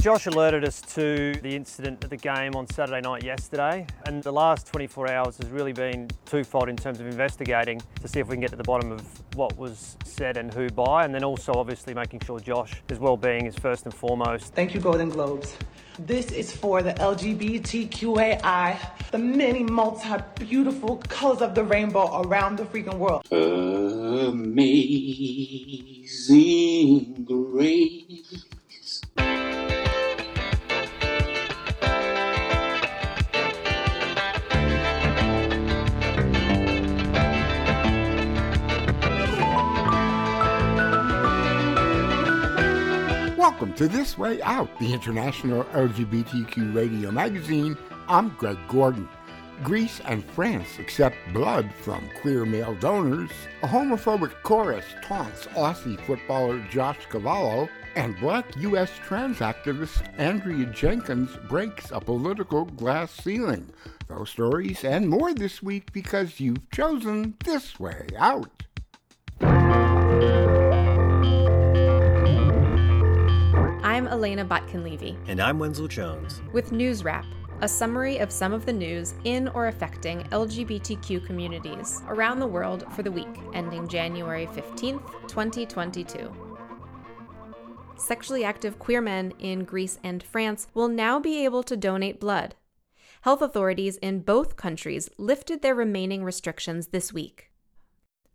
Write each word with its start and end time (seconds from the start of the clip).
Josh 0.00 0.26
alerted 0.26 0.64
us 0.64 0.80
to 0.94 1.34
the 1.42 1.56
incident 1.56 2.04
at 2.04 2.10
the 2.10 2.16
game 2.16 2.54
on 2.54 2.68
Saturday 2.68 3.00
night 3.00 3.24
yesterday, 3.24 3.84
and 4.06 4.22
the 4.22 4.30
last 4.30 4.68
24 4.68 5.10
hours 5.10 5.36
has 5.38 5.50
really 5.50 5.72
been 5.72 6.08
twofold 6.24 6.68
in 6.68 6.76
terms 6.76 7.00
of 7.00 7.08
investigating 7.08 7.82
to 8.00 8.06
see 8.06 8.20
if 8.20 8.28
we 8.28 8.36
can 8.36 8.40
get 8.40 8.50
to 8.50 8.56
the 8.56 8.62
bottom 8.62 8.92
of 8.92 9.02
what 9.34 9.58
was 9.58 9.96
said 10.04 10.36
and 10.36 10.54
who 10.54 10.70
by, 10.70 11.04
and 11.04 11.12
then 11.12 11.24
also 11.24 11.52
obviously 11.54 11.94
making 11.94 12.20
sure 12.20 12.38
Josh, 12.38 12.80
his 12.88 13.00
well-being 13.00 13.46
is 13.46 13.56
first 13.56 13.86
and 13.86 13.94
foremost. 13.94 14.54
Thank 14.54 14.72
you, 14.72 14.80
Golden 14.80 15.08
Globes. 15.08 15.56
This 15.98 16.30
is 16.30 16.54
for 16.54 16.80
the 16.80 16.94
LGBTQAI, 16.94 18.78
the 19.10 19.18
many 19.18 19.64
multi 19.64 20.14
beautiful 20.38 20.98
colors 21.08 21.42
of 21.42 21.56
the 21.56 21.64
rainbow 21.64 22.22
around 22.22 22.54
the 22.56 22.64
freaking 22.66 22.98
world. 22.98 23.26
Amazing 23.32 24.84
grace. 27.24 28.44
Welcome 43.58 43.76
to 43.78 43.88
This 43.88 44.16
Way 44.16 44.40
Out, 44.42 44.70
the 44.78 44.92
international 44.92 45.64
LGBTQ 45.64 46.76
radio 46.76 47.10
magazine. 47.10 47.76
I'm 48.06 48.28
Greg 48.38 48.56
Gordon. 48.68 49.08
Greece 49.64 50.00
and 50.04 50.24
France 50.24 50.78
accept 50.78 51.16
blood 51.32 51.68
from 51.82 52.08
queer 52.20 52.44
male 52.44 52.76
donors. 52.76 53.32
A 53.64 53.66
homophobic 53.66 54.32
chorus 54.44 54.84
taunts 55.02 55.46
Aussie 55.56 56.00
footballer 56.06 56.64
Josh 56.70 57.04
Cavallo. 57.10 57.68
And 57.96 58.16
black 58.20 58.44
U.S. 58.58 58.92
trans 59.04 59.38
activist 59.38 60.08
Andrea 60.20 60.66
Jenkins 60.66 61.36
breaks 61.48 61.90
a 61.90 61.98
political 61.98 62.64
glass 62.64 63.10
ceiling. 63.10 63.68
Those 64.06 64.30
stories 64.30 64.84
and 64.84 65.08
more 65.08 65.34
this 65.34 65.64
week 65.64 65.92
because 65.92 66.38
you've 66.38 66.70
chosen 66.70 67.34
This 67.44 67.80
Way 67.80 68.06
Out. 68.16 68.52
I'm 73.98 74.06
Elena 74.06 74.44
Botkin 74.44 74.84
Levy. 74.84 75.18
And 75.26 75.40
I'm 75.40 75.58
Wenzel 75.58 75.88
Jones. 75.88 76.40
With 76.52 76.70
News 76.70 77.02
Wrap, 77.02 77.26
a 77.62 77.66
summary 77.66 78.18
of 78.18 78.30
some 78.30 78.52
of 78.52 78.64
the 78.64 78.72
news 78.72 79.14
in 79.24 79.48
or 79.48 79.66
affecting 79.66 80.22
LGBTQ 80.30 81.26
communities 81.26 82.00
around 82.06 82.38
the 82.38 82.46
world 82.46 82.84
for 82.92 83.02
the 83.02 83.10
week 83.10 83.26
ending 83.54 83.88
January 83.88 84.46
15th, 84.46 85.02
2022. 85.26 86.32
Sexually 87.96 88.44
active 88.44 88.78
queer 88.78 89.00
men 89.00 89.32
in 89.40 89.64
Greece 89.64 89.98
and 90.04 90.22
France 90.22 90.68
will 90.74 90.86
now 90.86 91.18
be 91.18 91.44
able 91.44 91.64
to 91.64 91.76
donate 91.76 92.20
blood. 92.20 92.54
Health 93.22 93.42
authorities 93.42 93.96
in 93.96 94.20
both 94.20 94.54
countries 94.54 95.10
lifted 95.18 95.60
their 95.60 95.74
remaining 95.74 96.22
restrictions 96.22 96.86
this 96.92 97.12
week. 97.12 97.50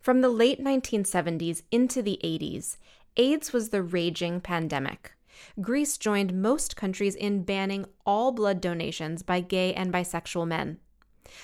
From 0.02 0.20
the 0.20 0.28
late 0.28 0.62
1970s 0.62 1.64
into 1.72 2.02
the 2.02 2.20
80s, 2.22 2.76
AIDS 3.16 3.54
was 3.54 3.70
the 3.70 3.82
raging 3.82 4.42
pandemic. 4.42 5.14
Greece 5.62 5.98
joined 5.98 6.42
most 6.42 6.76
countries 6.76 7.16
in 7.16 7.44
banning 7.44 7.86
all 8.06 8.32
blood 8.32 8.62
donations 8.62 9.24
by 9.24 9.42
gay 9.42 9.74
and 9.74 9.94
bisexual 9.94 10.48
men. 10.48 10.80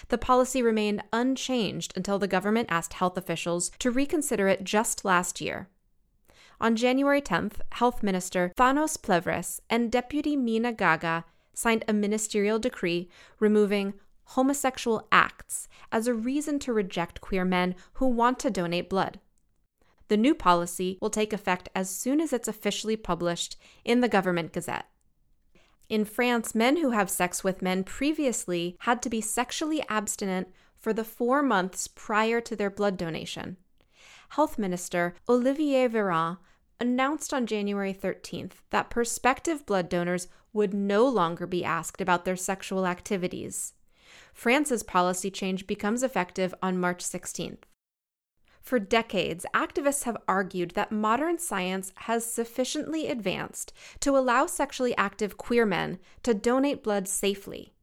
The 0.10 0.18
policy 0.18 0.62
remained 0.62 1.04
unchanged 1.12 1.94
until 1.96 2.20
the 2.20 2.28
government 2.28 2.70
asked 2.72 2.94
health 2.94 3.18
officials 3.18 3.72
to 3.80 3.92
reconsider 3.92 4.48
it 4.48 4.64
just 4.64 5.06
last 5.06 5.42
year. 5.42 5.70
On 6.62 6.76
January 6.76 7.22
10th, 7.22 7.62
Health 7.72 8.04
Minister 8.04 8.52
Thanos 8.58 8.98
Plevris 8.98 9.62
and 9.70 9.92
Deputy 9.92 10.36
Mina 10.36 10.74
Gaga 10.74 11.24
signed 11.54 11.86
a 11.88 11.94
ministerial 11.94 12.60
decree 12.60 13.10
removing 13.40 13.94
homosexual 14.24 15.08
acts 15.12 15.68
as 15.92 16.08
a 16.08 16.14
reason 16.14 16.60
to 16.60 16.74
reject 16.74 17.22
queer 17.22 17.46
men 17.46 17.76
who 17.94 18.08
want 18.08 18.40
to 18.40 18.52
donate 18.52 18.90
blood. 18.90 19.20
The 20.10 20.18
new 20.18 20.36
policy 20.36 20.98
will 21.02 21.10
take 21.12 21.32
effect 21.34 21.70
as 21.74 21.90
soon 21.90 22.20
as 22.20 22.34
it's 22.34 22.48
officially 22.48 22.98
published 22.98 23.56
in 23.86 24.02
the 24.02 24.10
Government 24.10 24.52
Gazette. 24.52 24.88
In 25.88 26.04
France, 26.04 26.54
men 26.54 26.78
who 26.78 26.92
have 26.92 27.10
sex 27.10 27.44
with 27.44 27.62
men 27.62 27.84
previously 27.84 28.76
had 28.82 29.02
to 29.04 29.10
be 29.10 29.22
sexually 29.22 29.84
abstinent 29.88 30.50
for 30.78 30.94
the 30.94 31.04
four 31.04 31.42
months 31.42 31.88
prior 31.88 32.42
to 32.42 32.56
their 32.56 32.70
blood 32.70 32.98
donation. 32.98 33.58
Health 34.30 34.58
Minister 34.58 35.16
Olivier 35.28 35.88
Véran 35.88 36.38
announced 36.80 37.34
on 37.34 37.46
January 37.46 37.94
13th 37.94 38.54
that 38.70 38.90
prospective 38.90 39.66
blood 39.66 39.90
donors 39.90 40.28
would 40.54 40.74
no 40.74 41.08
longer 41.08 41.46
be 41.46 41.64
asked 41.64 42.02
about 42.02 42.26
their 42.26 42.36
sexual 42.36 42.88
activities. 42.88 43.74
France's 44.34 44.84
policy 44.84 45.30
change 45.30 45.68
becomes 45.68 46.02
effective 46.02 46.54
on 46.64 46.80
March 46.80 47.04
16th. 47.04 47.64
For 48.62 48.80
decades, 48.80 49.46
activists 49.54 50.04
have 50.04 50.18
argued 50.28 50.72
that 50.72 50.92
modern 50.92 51.40
science 51.40 51.92
has 51.96 52.26
sufficiently 52.26 53.08
advanced 53.08 53.74
to 54.02 54.18
allow 54.18 54.46
sexually 54.46 54.96
active 54.98 55.38
queer 55.38 55.66
men 55.66 56.00
to 56.24 56.34
donate 56.34 56.84
blood 56.84 57.08
safely. 57.08 57.74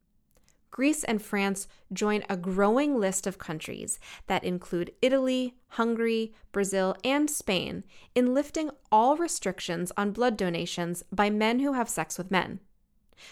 Greece 0.71 1.03
and 1.03 1.21
France 1.21 1.67
join 1.91 2.23
a 2.29 2.37
growing 2.37 2.99
list 2.99 3.25
of 3.25 3.39
countries 3.39 3.99
that 4.27 4.43
include 4.43 4.93
Italy, 5.01 5.55
Hungary, 5.69 6.33
Brazil, 6.51 6.95
and 7.03 7.29
Spain 7.29 7.83
in 8.13 8.33
lifting 8.33 8.69
all 8.91 9.17
restrictions 9.17 9.91
on 9.97 10.11
blood 10.11 10.37
donations 10.37 11.03
by 11.11 11.29
men 11.29 11.59
who 11.59 11.73
have 11.73 11.89
sex 11.89 12.17
with 12.17 12.29
men. 12.29 12.59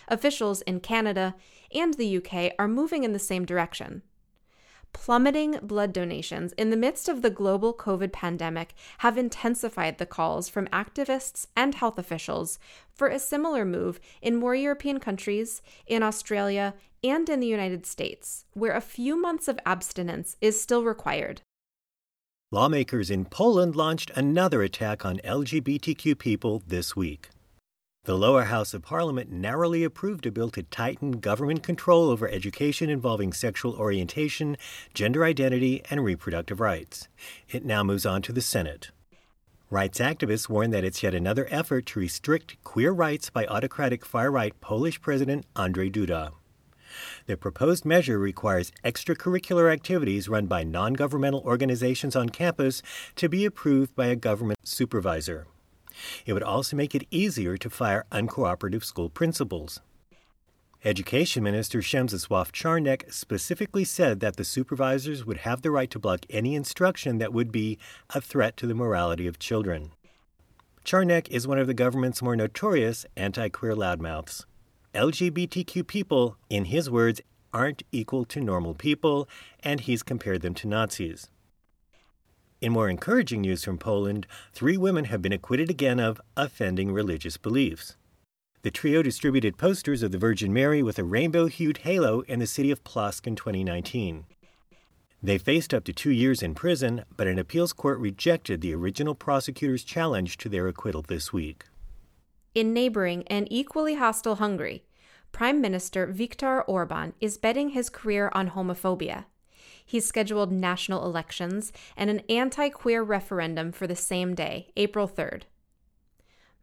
Officials 0.07 0.61
in 0.63 0.79
Canada 0.79 1.35
and 1.73 1.94
the 1.94 2.17
UK 2.17 2.53
are 2.57 2.67
moving 2.67 3.03
in 3.03 3.13
the 3.13 3.19
same 3.19 3.45
direction 3.45 4.01
plummeting 4.95 5.59
blood 5.61 5.91
donations 5.91 6.53
in 6.53 6.69
the 6.69 6.78
midst 6.78 7.09
of 7.09 7.22
the 7.22 7.29
global 7.29 7.73
COVID 7.73 8.13
pandemic 8.13 8.73
have 9.00 9.17
intensified 9.17 9.97
the 9.97 10.06
calls 10.06 10.47
from 10.47 10.67
activists 10.67 11.47
and 11.53 11.75
health 11.75 12.00
officials 12.00 12.57
for 12.94 13.09
a 13.09 13.19
similar 13.19 13.66
move 13.66 14.00
in 14.22 14.38
more 14.38 14.55
European 14.55 15.01
countries, 15.01 15.61
in 15.85 16.01
Australia, 16.01 16.73
and 17.03 17.28
in 17.28 17.41
the 17.41 17.45
United 17.45 17.85
States, 17.85 18.45
where 18.53 18.72
a 18.72 18.79
few 18.79 19.22
months 19.22 19.50
of 19.50 19.59
abstinence 19.66 20.38
is 20.39 20.61
still 20.61 20.85
required. 20.85 21.41
Lawmakers 22.53 23.11
in 23.11 23.25
Poland 23.25 23.75
launched 23.75 24.11
another 24.16 24.63
attack 24.63 25.05
on 25.05 25.17
LGBTQ 25.25 26.17
people 26.17 26.63
this 26.66 26.95
week. 26.95 27.28
The 28.05 28.16
lower 28.16 28.43
house 28.43 28.75
of 28.75 28.83
parliament 28.83 29.31
narrowly 29.31 29.83
approved 29.83 30.27
a 30.27 30.31
bill 30.31 30.51
to 30.51 30.61
tighten 30.61 31.13
government 31.13 31.63
control 31.63 32.11
over 32.11 32.29
education 32.29 32.88
involving 32.88 33.33
sexual 33.33 33.73
orientation, 33.73 34.57
gender 34.93 35.25
identity, 35.25 35.81
and 35.89 36.03
reproductive 36.03 36.59
rights. 36.59 37.07
It 37.49 37.66
now 37.66 37.83
moves 37.83 38.05
on 38.05 38.21
to 38.21 38.31
the 38.31 38.41
Senate. 38.43 38.91
Rights 39.71 39.97
activists 39.97 40.47
warn 40.47 40.69
that 40.69 40.83
it's 40.83 41.01
yet 41.01 41.16
another 41.16 41.47
effort 41.49 41.88
to 41.88 41.99
restrict 41.99 42.63
queer 42.63 42.91
rights 42.91 43.31
by 43.31 43.47
autocratic 43.47 44.05
far 44.05 44.29
right 44.29 44.53
Polish 44.61 45.01
President 45.01 45.43
Andrzej 45.55 45.91
Duda. 45.91 46.33
The 47.25 47.37
proposed 47.37 47.85
measure 47.85 48.19
requires 48.19 48.72
extracurricular 48.83 49.73
activities 49.73 50.29
run 50.29 50.45
by 50.45 50.63
non 50.63 50.93
governmental 50.93 51.41
organizations 51.41 52.16
on 52.16 52.29
campus 52.29 52.83
to 53.16 53.27
be 53.27 53.45
approved 53.45 53.95
by 53.95 54.05
a 54.05 54.16
government 54.16 54.59
supervisor. 54.63 55.47
It 56.25 56.33
would 56.33 56.44
also 56.44 56.75
make 56.75 56.95
it 56.95 57.07
easier 57.11 57.57
to 57.57 57.69
fire 57.69 58.06
uncooperative 58.11 58.83
school 58.83 59.09
principals. 59.09 59.81
Education 60.83 61.41
Minister 61.41 61.79
Przemysław 61.79 62.51
Czarnek 62.51 63.11
specifically 63.11 63.83
said 63.83 64.19
that 64.19 64.35
the 64.35 64.44
supervisors 64.44 65.25
would 65.25 65.38
have 65.38 65.63
the 65.63 65.72
right 65.72 65.89
to 65.89 65.97
block 65.97 66.28
any 66.29 66.53
instruction 66.53 67.17
that 67.17 67.34
would 67.34 67.51
be 67.51 67.79
a 68.11 68.22
threat 68.22 68.55
to 68.57 68.67
the 68.67 68.75
morality 68.75 69.25
of 69.25 69.39
children. 69.39 69.91
Czarnek 70.85 71.28
is 71.29 71.47
one 71.47 71.58
of 71.58 71.66
the 71.66 71.73
government's 71.73 72.22
more 72.22 72.35
notorious 72.35 73.08
anti 73.17 73.49
queer 73.49 73.73
loudmouths. 73.73 74.46
LGBTQ 74.93 75.87
people, 75.87 76.37
in 76.52 76.66
his 76.66 76.87
words, 76.87 77.19
aren't 77.52 77.81
equal 77.91 78.23
to 78.25 78.40
normal 78.40 78.75
people, 78.75 79.28
and 79.64 79.79
he's 79.79 80.03
compared 80.03 80.41
them 80.41 80.53
to 80.53 80.67
Nazis. 80.67 81.31
In 82.66 82.72
more 82.72 82.90
encouraging 82.90 83.41
news 83.41 83.64
from 83.64 83.78
Poland, 83.78 84.26
three 84.52 84.76
women 84.76 85.06
have 85.06 85.22
been 85.22 85.32
acquitted 85.32 85.70
again 85.70 86.00
of 86.00 86.20
offending 86.35 86.91
religious 86.91 87.38
beliefs. 87.38 87.96
The 88.64 88.72
trio 88.72 89.03
distributed 89.03 89.59
posters 89.59 90.02
of 90.02 90.12
the 90.12 90.17
Virgin 90.17 90.52
Mary 90.52 90.82
with 90.82 90.97
a 90.97 91.03
rainbow 91.03 91.46
hued 91.46 91.78
halo 91.84 92.22
in 92.22 92.40
the 92.40 92.47
city 92.47 92.72
of 92.72 92.84
Plock 92.84 93.28
in 93.28 93.35
2019. 93.35 94.26
They 95.22 95.38
faced 95.38 95.76
up 95.76 95.84
to 95.84 95.94
two 95.94 96.09
years 96.09 96.41
in 96.41 96.56
prison, 96.56 97.06
but 97.16 97.28
an 97.28 97.38
appeals 97.38 97.72
court 97.72 98.00
rejected 98.00 98.62
the 98.62 98.73
original 98.73 99.14
prosecutor's 99.14 99.84
challenge 99.84 100.35
to 100.38 100.50
their 100.50 100.67
acquittal 100.67 101.03
this 101.03 101.32
week. 101.32 101.66
In 102.56 102.73
neighboring 102.73 103.28
and 103.28 103.47
equally 103.52 103.94
hostile 103.94 104.38
Hungary, 104.38 104.84
Prime 105.32 105.62
Minister 105.62 106.08
Viktor 106.08 106.64
Orban 106.64 107.14
is 107.22 107.38
betting 107.38 107.70
his 107.70 107.91
career 107.91 108.32
on 108.34 108.50
homophobia 108.50 109.26
He's 109.85 110.08
scheduled 110.08 110.52
national 110.52 111.05
elections 111.05 111.72
and 111.96 112.09
an 112.09 112.22
anti 112.28 112.70
queer 112.70 113.03
referendum 113.03 113.72
for 113.72 113.85
the 113.87 113.96
same 113.96 114.34
day, 114.34 114.72
April 114.76 115.08
3rd. 115.08 115.43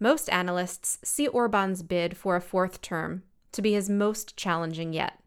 Most 0.00 0.28
analysts 0.30 0.98
see 1.04 1.28
Orban's 1.28 1.84
bid 1.84 2.16
for 2.16 2.34
a 2.34 2.40
fourth 2.40 2.80
term 2.82 3.22
to 3.52 3.62
be 3.62 3.74
his 3.74 3.88
most 3.88 4.36
challenging 4.36 4.92
yet. 4.92 5.22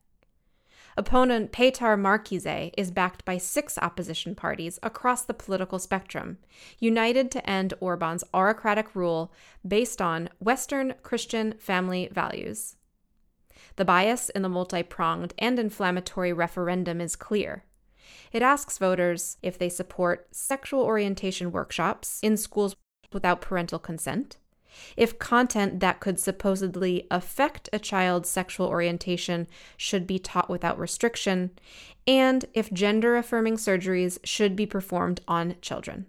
Opponent 0.97 1.51
Péter 1.51 1.99
Márki-Zay 1.99 2.71
is 2.77 2.89
backed 2.91 3.25
by 3.25 3.37
six 3.37 3.77
opposition 3.77 4.33
parties 4.33 4.79
across 4.81 5.23
the 5.23 5.33
political 5.33 5.77
spectrum, 5.77 6.37
united 6.79 7.29
to 7.31 7.49
end 7.49 7.73
Orban's 7.81 8.23
autocratic 8.33 8.95
rule 8.95 9.33
based 9.67 10.01
on 10.01 10.29
Western 10.39 10.93
Christian 11.03 11.53
family 11.59 12.09
values. 12.11 12.77
The 13.75 13.85
bias 13.85 14.29
in 14.29 14.41
the 14.41 14.49
multi 14.49 14.83
pronged 14.83 15.33
and 15.37 15.59
inflammatory 15.59 16.31
referendum 16.31 17.01
is 17.01 17.17
clear. 17.17 17.65
It 18.31 18.41
asks 18.41 18.77
voters 18.77 19.37
if 19.41 19.57
they 19.57 19.69
support 19.69 20.27
sexual 20.31 20.81
orientation 20.81 21.51
workshops 21.51 22.19
in 22.21 22.37
schools 22.37 22.75
without 23.11 23.41
parental 23.41 23.79
consent, 23.79 24.37
if 24.97 25.17
content 25.19 25.79
that 25.79 25.99
could 25.99 26.19
supposedly 26.19 27.07
affect 27.09 27.69
a 27.71 27.79
child's 27.79 28.29
sexual 28.29 28.67
orientation 28.67 29.47
should 29.77 30.05
be 30.05 30.19
taught 30.19 30.49
without 30.49 30.79
restriction, 30.79 31.51
and 32.07 32.45
if 32.53 32.71
gender 32.71 33.15
affirming 33.15 33.55
surgeries 33.55 34.19
should 34.23 34.55
be 34.55 34.65
performed 34.65 35.21
on 35.27 35.55
children. 35.61 36.05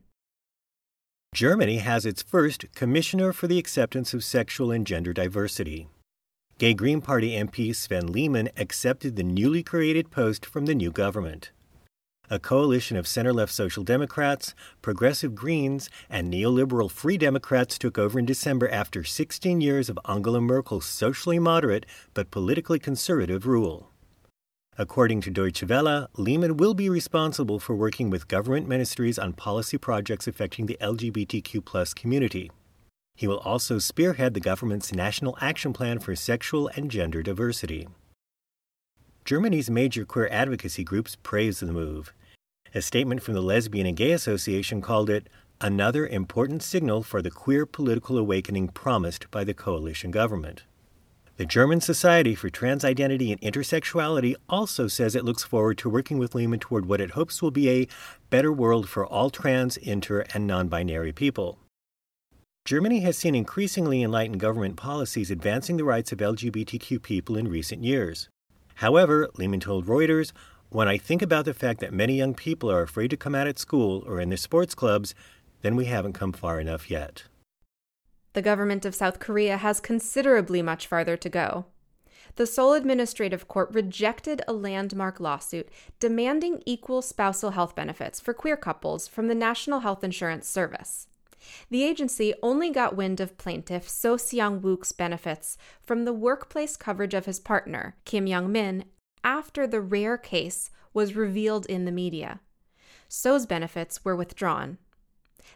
Germany 1.35 1.79
has 1.79 2.07
its 2.07 2.23
first 2.23 2.65
Commissioner 2.75 3.33
for 3.33 3.47
the 3.47 3.59
Acceptance 3.59 4.15
of 4.15 4.25
Sexual 4.25 4.71
and 4.71 4.87
Gender 4.87 5.13
Diversity. 5.13 5.89
Gay 6.59 6.73
Green 6.73 7.03
Party 7.03 7.33
MP 7.33 7.75
Sven 7.75 8.07
Lehmann 8.07 8.49
accepted 8.57 9.17
the 9.17 9.23
newly 9.23 9.63
created 9.63 10.11
post 10.11 10.47
from 10.47 10.65
the 10.65 10.75
new 10.75 10.91
government. 10.91 11.51
A 12.29 12.41
coalition 12.41 12.97
of 12.97 13.07
center 13.07 13.33
left 13.33 13.53
Social 13.53 13.85
Democrats, 13.85 14.53
Progressive 14.83 15.37
Greens, 15.37 15.89
and 16.11 16.33
neoliberal 16.33 16.91
Free 16.91 17.17
Democrats 17.17 17.79
took 17.79 17.99
over 17.99 18.19
in 18.19 18.27
December 18.27 18.69
after 18.69 19.05
16 19.05 19.61
years 19.61 19.89
of 19.89 19.99
Angela 20.09 20.41
Merkel's 20.41 20.87
socially 20.87 21.39
moderate 21.39 21.87
but 22.15 22.33
politically 22.33 22.81
conservative 22.81 23.47
rule. 23.47 23.91
According 24.77 25.21
to 25.23 25.31
Deutsche 25.31 25.63
Welle, 25.63 26.09
Lehmann 26.17 26.57
will 26.57 26.75
be 26.75 26.91
responsible 26.91 27.61
for 27.61 27.77
working 27.77 28.11
with 28.11 28.27
government 28.27 28.67
ministries 28.67 29.21
on 29.21 29.33
policy 29.33 29.79
projects 29.79 30.27
affecting 30.27 30.67
the 30.67 30.77
LGBTQ 30.81 31.95
community. 31.95 32.51
He 33.15 33.29
will 33.29 33.39
also 33.39 33.79
spearhead 33.79 34.35
the 34.35 34.41
government's 34.41 34.93
National 34.93 35.39
Action 35.41 35.73
Plan 35.73 36.01
for 36.01 36.17
Sexual 36.17 36.69
and 36.75 36.91
Gender 36.91 37.23
Diversity. 37.23 37.87
Germany's 39.27 39.69
major 39.69 40.05
queer 40.05 40.29
advocacy 40.31 40.85
groups 40.85 41.17
praised 41.17 41.61
the 41.61 41.73
move. 41.73 42.13
A 42.73 42.81
statement 42.81 43.21
from 43.21 43.35
the 43.35 43.43
Lesbian 43.43 43.85
and 43.85 43.97
Gay 43.97 44.13
Association 44.13 44.81
called 44.81 45.11
it 45.11 45.29
another 45.61 46.07
important 46.07 46.63
signal 46.63 47.03
for 47.03 47.21
the 47.21 47.31
queer 47.33 47.67
political 47.67 48.19
awakening 48.19 48.69
promised 48.69 49.29
by 49.33 49.43
the 49.43 49.53
coalition 49.53 50.13
government. 50.13 50.63
The 51.39 51.45
German 51.45 51.81
Society 51.81 52.37
for 52.37 52.51
Trans 52.51 52.85
Identity 52.85 53.33
and 53.33 53.41
Intersexuality 53.41 54.37
also 54.49 54.87
says 54.87 55.17
it 55.17 55.25
looks 55.25 55.43
forward 55.43 55.77
to 55.79 55.91
working 55.91 56.19
with 56.19 56.37
Lehmann 56.37 56.61
toward 56.61 56.87
what 56.87 57.01
it 57.01 57.11
hopes 57.11 57.43
will 57.43 57.51
be 57.51 57.69
a 57.69 57.89
better 58.31 58.53
world 58.53 58.89
for 58.89 59.05
all 59.05 59.31
trans, 59.31 59.77
inter, 59.77 60.25
and 60.35 60.47
non 60.47 60.69
binary 60.69 61.13
people. 61.13 61.59
Germany 62.65 63.01
has 63.01 63.19
seen 63.19 63.35
increasingly 63.35 64.05
enlightened 64.05 64.39
government 64.39 64.77
policies 64.77 65.33
advancing 65.33 65.79
the 65.79 65.85
rights 65.85 66.13
of 66.13 66.19
LGBTQ 66.19 67.03
people 67.03 67.37
in 67.37 67.49
recent 67.49 67.83
years. 67.83 68.29
However, 68.77 69.29
Lehmann 69.37 69.61
told 69.61 69.87
Reuters, 69.87 70.33
when 70.69 70.89
I 70.89 70.99
think 70.99 71.23
about 71.23 71.45
the 71.45 71.55
fact 71.55 71.81
that 71.81 71.93
many 71.93 72.15
young 72.17 72.35
people 72.35 72.71
are 72.71 72.83
afraid 72.83 73.09
to 73.09 73.17
come 73.17 73.35
out 73.35 73.47
at 73.47 73.59
school 73.59 74.05
or 74.07 74.21
in 74.21 74.29
their 74.29 74.37
sports 74.37 74.75
clubs, 74.75 75.15
then 75.63 75.77
we 75.77 75.87
haven't 75.87 76.13
come 76.13 76.33
far 76.33 76.61
enough 76.61 76.91
yet. 76.91 77.25
The 78.35 78.43
government 78.43 78.85
of 78.85 78.95
South 78.95 79.19
Korea 79.19 79.57
has 79.57 79.81
considerably 79.81 80.61
much 80.61 80.87
farther 80.87 81.17
to 81.17 81.29
go. 81.31 81.67
The 82.35 82.47
Seoul 82.47 82.75
Administrative 82.75 83.49
Court 83.49 83.71
rejected 83.73 84.43
a 84.47 84.53
landmark 84.53 85.21
lawsuit 85.21 85.71
demanding 85.99 86.63
equal 86.67 87.01
spousal 87.01 87.53
health 87.53 87.75
benefits 87.75 88.21
for 88.21 88.35
queer 88.35 88.59
couples 88.59 89.09
from 89.09 89.29
the 89.29 89.35
National 89.35 89.81
Health 89.81 90.05
Insurance 90.05 90.47
Service. 90.47 91.07
The 91.71 91.85
agency 91.85 92.35
only 92.43 92.71
got 92.71 92.97
wind 92.97 93.21
of 93.21 93.39
plaintiff 93.39 93.89
So 93.89 94.17
Seong 94.17 94.61
Wook's 94.61 94.93
benefits 94.93 95.57
from 95.83 96.05
the 96.05 96.13
workplace 96.13 96.77
coverage 96.77 97.15
of 97.15 97.27
his 97.27 97.41
partner, 97.41 97.97
Kim 98.05 98.27
Young 98.27 98.51
Min, 98.51 98.85
after 99.23 99.67
the 99.67 99.81
rare 99.81 100.17
case 100.17 100.71
was 100.95 101.17
revealed 101.17 101.67
in 101.67 101.85
the 101.85 101.93
media. 101.93 102.41
So's 103.09 103.47
benefits 103.47 104.05
were 104.05 104.17
withdrawn. 104.17 104.79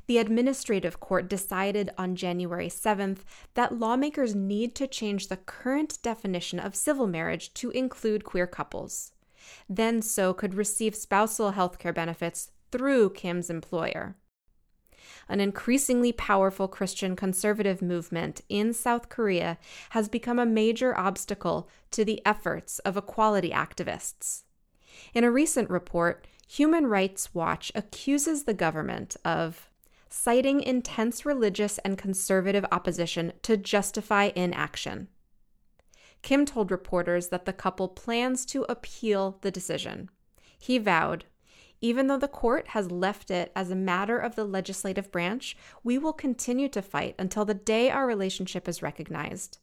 The 0.06 0.18
administrative 0.18 1.00
court 1.00 1.28
decided 1.28 1.90
on 1.98 2.16
January 2.16 2.68
7th 2.68 3.20
that 3.54 3.78
lawmakers 3.78 4.34
need 4.34 4.74
to 4.76 4.86
change 4.86 5.28
the 5.28 5.36
current 5.36 5.98
definition 6.02 6.60
of 6.60 6.76
civil 6.76 7.06
marriage 7.06 7.54
to 7.54 7.70
include 7.70 8.24
queer 8.24 8.46
couples. 8.46 9.12
Then 9.68 10.02
So 10.02 10.32
could 10.32 10.54
receive 10.54 10.94
spousal 10.94 11.52
health 11.52 11.78
care 11.78 11.92
benefits 11.92 12.50
through 12.70 13.10
Kim's 13.10 13.50
employer 13.50 14.16
an 15.30 15.40
increasingly 15.40 16.12
powerful 16.12 16.68
Christian 16.68 17.16
conservative 17.16 17.80
movement 17.80 18.42
in 18.48 18.72
South 18.72 19.08
Korea 19.08 19.58
has 19.90 20.08
become 20.08 20.38
a 20.38 20.46
major 20.46 20.96
obstacle 20.98 21.68
to 21.92 22.04
the 22.04 22.20
efforts 22.26 22.78
of 22.80 22.96
equality 22.96 23.50
activists. 23.50 24.42
In 25.14 25.24
a 25.24 25.30
recent 25.30 25.70
report, 25.70 26.26
Human 26.48 26.86
Rights 26.86 27.32
Watch 27.32 27.70
accuses 27.74 28.44
the 28.44 28.54
government 28.54 29.16
of 29.24 29.70
citing 30.08 30.60
intense 30.60 31.24
religious 31.24 31.78
and 31.78 31.96
conservative 31.96 32.66
opposition 32.72 33.32
to 33.42 33.56
justify 33.56 34.32
inaction. 34.34 35.08
Kim 36.22 36.44
told 36.44 36.70
reporters 36.70 37.28
that 37.28 37.44
the 37.44 37.52
couple 37.52 37.88
plans 37.88 38.44
to 38.46 38.66
appeal 38.68 39.38
the 39.40 39.50
decision. 39.50 40.10
He 40.58 40.76
vowed, 40.78 41.24
even 41.80 42.06
though 42.06 42.18
the 42.18 42.28
court 42.28 42.68
has 42.68 42.90
left 42.90 43.30
it 43.30 43.50
as 43.56 43.70
a 43.70 43.76
matter 43.76 44.18
of 44.18 44.36
the 44.36 44.44
legislative 44.44 45.10
branch, 45.10 45.56
we 45.82 45.96
will 45.96 46.12
continue 46.12 46.68
to 46.68 46.82
fight 46.82 47.14
until 47.18 47.44
the 47.44 47.54
day 47.54 47.90
our 47.90 48.06
relationship 48.06 48.68
is 48.68 48.82
recognized. 48.82 49.58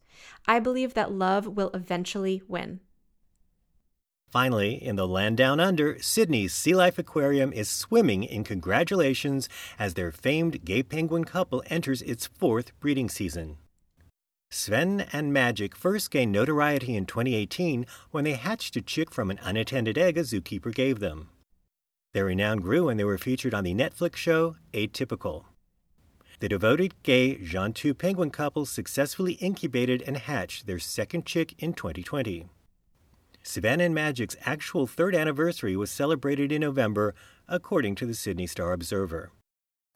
I 0.48 0.60
believe 0.60 0.94
that 0.94 1.12
love 1.12 1.48
will 1.48 1.70
eventually 1.74 2.42
win. 2.48 2.80
Finally, 4.30 4.84
in 4.84 4.98
the 4.98 5.08
land 5.08 5.38
down 5.38 5.60
under, 5.60 5.98
Sydney's 6.02 6.54
Sea 6.54 6.76
Life 6.76 7.00
Aquarium 7.00 7.54
is 7.54 7.70
swimming 7.70 8.24
in 8.24 8.44
congratulations 8.44 9.48
as 9.80 9.94
their 9.94 10.12
famed 10.12 10.66
gay 10.66 10.84
penguin 10.84 11.24
couple 11.24 11.64
enters 11.68 12.02
its 12.02 12.28
fourth 12.28 12.78
breeding 12.80 13.10
season. 13.10 13.58
Sven 14.50 15.08
and 15.14 15.32
Magic 15.32 15.76
first 15.76 16.12
gained 16.12 16.32
notoriety 16.32 16.96
in 16.96 17.06
2018 17.06 17.86
when 18.12 18.26
they 18.26 18.34
hatched 18.34 18.76
a 18.76 18.82
chick 18.82 19.12
from 19.12 19.30
an 19.30 19.40
unattended 19.42 19.98
egg 19.98 20.18
a 20.18 20.22
zookeeper 20.22 20.74
gave 20.74 21.00
them. 21.00 21.30
Their 22.14 22.26
renown 22.26 22.60
grew 22.60 22.86
when 22.86 22.98
they 22.98 23.04
were 23.04 23.18
featured 23.18 23.54
on 23.54 23.64
the 23.64 23.74
Netflix 23.74 24.16
show 24.16 24.56
Atypical. 24.74 25.46
The 26.40 26.50
devoted 26.50 26.94
gay 27.04 27.36
Gentoo 27.36 27.94
penguin 27.94 28.30
couple 28.30 28.66
successfully 28.66 29.34
incubated 29.34 30.04
and 30.06 30.18
hatched 30.18 30.68
their 30.68 30.80
second 30.80 31.26
chick 31.26 31.56
in 31.58 31.74
2020. 31.74 32.48
Sven 33.44 33.80
and 33.80 33.96
Magic's 33.96 34.36
actual 34.46 34.88
third 34.88 35.16
anniversary 35.16 35.76
was 35.76 35.90
celebrated 35.90 36.52
in 36.52 36.62
November, 36.62 37.16
according 37.48 37.96
to 37.96 38.06
the 38.06 38.14
Sydney 38.14 38.46
Star 38.46 38.74
Observer. 38.74 39.32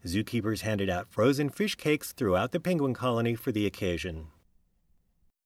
Zookeepers 0.05 0.61
handed 0.61 0.89
out 0.89 1.11
frozen 1.11 1.49
fish 1.49 1.75
cakes 1.75 2.11
throughout 2.11 2.53
the 2.53 2.59
penguin 2.59 2.93
colony 2.93 3.35
for 3.35 3.51
the 3.51 3.65
occasion. 3.65 4.27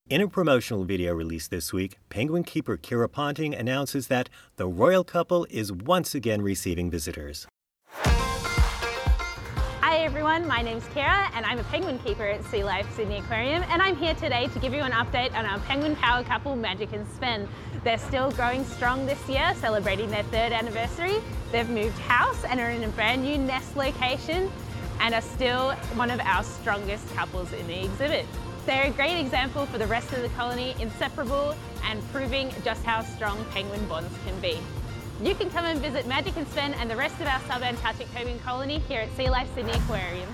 In 0.07 0.21
a 0.21 0.27
promotional 0.27 0.83
video 0.83 1.15
released 1.15 1.49
this 1.49 1.73
week, 1.73 1.97
penguin 2.09 2.43
keeper 2.43 2.77
Kira 2.77 3.11
Ponting 3.11 3.55
announces 3.55 4.05
that 4.05 4.29
the 4.55 4.67
royal 4.67 5.03
couple 5.03 5.47
is 5.49 5.71
once 5.71 6.13
again 6.13 6.43
receiving 6.43 6.91
visitors. 6.91 7.47
Hi 9.81 9.97
everyone, 9.97 10.47
my 10.47 10.61
name's 10.61 10.83
Kira 10.89 11.31
and 11.33 11.43
I'm 11.43 11.57
a 11.57 11.63
penguin 11.63 11.97
keeper 11.97 12.27
at 12.27 12.45
Sea 12.45 12.63
Life 12.63 12.85
Sydney 12.95 13.17
Aquarium 13.17 13.63
and 13.63 13.81
I'm 13.81 13.95
here 13.95 14.13
today 14.13 14.45
to 14.49 14.59
give 14.59 14.75
you 14.75 14.81
an 14.81 14.91
update 14.91 15.33
on 15.33 15.43
our 15.43 15.57
penguin 15.61 15.95
power 15.95 16.23
couple 16.23 16.55
Magic 16.55 16.93
and 16.93 17.07
Sven. 17.17 17.47
They're 17.83 17.97
still 17.97 18.29
growing 18.29 18.63
strong 18.63 19.07
this 19.07 19.27
year, 19.27 19.55
celebrating 19.55 20.11
their 20.11 20.21
third 20.25 20.51
anniversary. 20.51 21.15
They've 21.51 21.67
moved 21.67 21.97
house 21.97 22.43
and 22.43 22.59
are 22.59 22.69
in 22.69 22.83
a 22.83 22.89
brand 22.89 23.23
new 23.23 23.39
nest 23.39 23.75
location 23.75 24.51
and 24.99 25.15
are 25.15 25.21
still 25.21 25.71
one 25.95 26.11
of 26.11 26.19
our 26.19 26.43
strongest 26.43 27.11
couples 27.15 27.51
in 27.53 27.65
the 27.65 27.85
exhibit. 27.85 28.27
They're 28.65 28.87
a 28.87 28.91
great 28.91 29.19
example 29.19 29.67
for 29.67 29.77
the 29.77 29.85
rest 29.85 30.11
of 30.13 30.23
the 30.23 30.29
colony, 30.29 30.75
inseparable 30.79 31.55
and 31.83 32.01
proving 32.11 32.51
just 32.63 32.83
how 32.83 33.03
strong 33.03 33.45
penguin 33.51 33.85
bonds 33.87 34.11
can 34.25 34.39
be. 34.39 34.57
You 35.21 35.35
can 35.35 35.51
come 35.51 35.65
and 35.65 35.79
visit 35.79 36.07
Magic 36.07 36.35
and 36.35 36.47
Sven 36.47 36.73
and 36.73 36.89
the 36.89 36.95
rest 36.95 37.21
of 37.21 37.27
our 37.27 37.39
subantarctic 37.41 38.11
penguin 38.11 38.39
colony 38.39 38.79
here 38.79 39.01
at 39.01 39.15
Sea 39.15 39.29
Life 39.29 39.47
Sydney 39.53 39.73
Aquarium. 39.73 40.27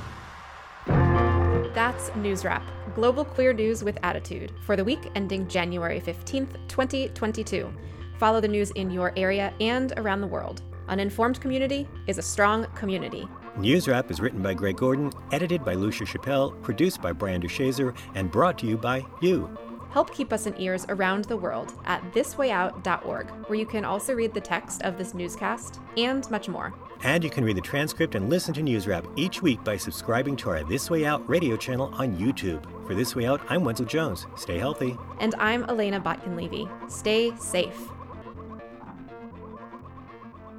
That's 1.73 2.15
News 2.15 2.45
Wrap, 2.45 2.63
global 2.95 3.25
queer 3.25 3.51
news 3.51 3.83
with 3.83 3.97
attitude, 4.01 4.53
for 4.65 4.77
the 4.77 4.83
week 4.83 5.11
ending 5.15 5.47
January 5.49 5.99
15th, 5.99 6.55
2022. 6.69 7.71
Follow 8.17 8.39
the 8.39 8.47
news 8.47 8.71
in 8.71 8.91
your 8.91 9.11
area 9.17 9.53
and 9.59 9.91
around 9.97 10.21
the 10.21 10.27
world. 10.27 10.61
An 10.87 11.01
informed 11.01 11.41
community 11.41 11.85
is 12.07 12.17
a 12.17 12.21
strong 12.21 12.65
community. 12.75 13.27
News 13.57 13.87
Wrap 13.87 14.09
is 14.09 14.21
written 14.21 14.41
by 14.41 14.53
Greg 14.53 14.77
Gordon, 14.77 15.11
edited 15.31 15.65
by 15.65 15.73
Lucia 15.73 16.05
Chappelle, 16.05 16.59
produced 16.61 17.01
by 17.01 17.11
Brian 17.11 17.41
DeShazer, 17.41 17.95
and 18.15 18.31
brought 18.31 18.57
to 18.59 18.65
you 18.65 18.77
by 18.77 19.05
you. 19.19 19.49
Help 19.91 20.13
keep 20.13 20.31
us 20.31 20.47
in 20.47 20.59
ears 20.59 20.85
around 20.87 21.25
the 21.25 21.35
world 21.35 21.73
at 21.83 22.01
thiswayout.org, 22.13 23.29
where 23.47 23.59
you 23.59 23.65
can 23.65 23.83
also 23.83 24.13
read 24.13 24.33
the 24.33 24.39
text 24.39 24.81
of 24.83 24.97
this 24.97 25.13
newscast 25.13 25.81
and 25.97 26.29
much 26.31 26.47
more. 26.47 26.73
And 27.03 27.25
you 27.25 27.29
can 27.29 27.43
read 27.43 27.57
the 27.57 27.61
transcript 27.61 28.15
and 28.15 28.29
listen 28.29 28.53
to 28.53 28.61
News 28.61 28.87
Wrap 28.87 29.05
each 29.17 29.41
week 29.41 29.61
by 29.65 29.75
subscribing 29.75 30.37
to 30.37 30.49
our 30.49 30.63
This 30.63 30.89
Way 30.89 31.05
Out 31.05 31.27
radio 31.27 31.57
channel 31.57 31.93
on 31.95 32.15
YouTube. 32.15 32.63
For 32.87 32.95
This 32.95 33.17
Way 33.17 33.25
Out, 33.25 33.41
I'm 33.49 33.65
Wenzel 33.65 33.85
Jones. 33.85 34.27
Stay 34.37 34.59
healthy. 34.59 34.97
And 35.19 35.35
I'm 35.39 35.65
Elena 35.65 35.99
Botkin 35.99 36.37
Levy. 36.37 36.69
Stay 36.87 37.35
safe. 37.35 37.89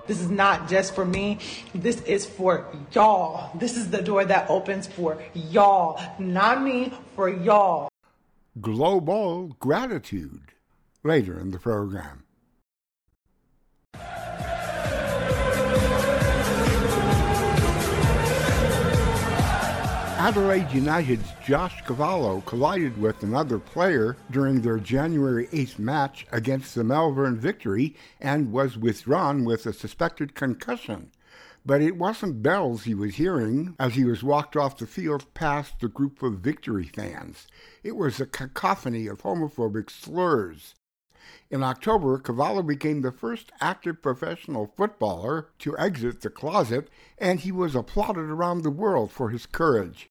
This 0.06 0.20
is 0.20 0.30
not 0.30 0.68
just 0.68 0.94
for 0.94 1.04
me. 1.04 1.38
This 1.74 2.02
is 2.02 2.26
for 2.26 2.66
y'all. 2.92 3.56
This 3.56 3.76
is 3.76 3.90
the 3.90 4.02
door 4.02 4.24
that 4.24 4.50
opens 4.50 4.86
for 4.86 5.22
y'all. 5.34 6.00
Not 6.18 6.62
me, 6.62 6.92
for 7.14 7.28
y'all. 7.28 7.88
Global 8.60 9.56
gratitude 9.60 10.52
later 11.04 11.38
in 11.38 11.50
the 11.52 11.58
program. 11.58 12.24
Adelaide 20.24 20.70
United's 20.70 21.32
Josh 21.44 21.82
Cavallo 21.84 22.42
collided 22.42 22.96
with 22.96 23.24
another 23.24 23.58
player 23.58 24.16
during 24.30 24.60
their 24.60 24.78
January 24.78 25.48
8th 25.48 25.80
match 25.80 26.28
against 26.30 26.76
the 26.76 26.84
Melbourne 26.84 27.36
Victory 27.36 27.96
and 28.20 28.52
was 28.52 28.78
withdrawn 28.78 29.44
with 29.44 29.66
a 29.66 29.72
suspected 29.72 30.36
concussion. 30.36 31.10
But 31.66 31.82
it 31.82 31.96
wasn't 31.96 32.40
bells 32.40 32.84
he 32.84 32.94
was 32.94 33.16
hearing 33.16 33.74
as 33.80 33.94
he 33.96 34.04
was 34.04 34.22
walked 34.22 34.56
off 34.56 34.78
the 34.78 34.86
field 34.86 35.26
past 35.34 35.80
the 35.80 35.88
group 35.88 36.22
of 36.22 36.38
Victory 36.38 36.86
fans. 36.86 37.48
It 37.82 37.96
was 37.96 38.20
a 38.20 38.26
cacophony 38.26 39.08
of 39.08 39.22
homophobic 39.22 39.90
slurs. 39.90 40.76
In 41.50 41.64
October, 41.64 42.18
Cavallo 42.18 42.62
became 42.62 43.02
the 43.02 43.10
first 43.10 43.50
active 43.60 44.00
professional 44.00 44.72
footballer 44.76 45.48
to 45.58 45.76
exit 45.78 46.20
the 46.20 46.30
closet, 46.30 46.88
and 47.18 47.40
he 47.40 47.50
was 47.50 47.74
applauded 47.74 48.30
around 48.30 48.62
the 48.62 48.70
world 48.70 49.10
for 49.10 49.30
his 49.30 49.46
courage. 49.46 50.08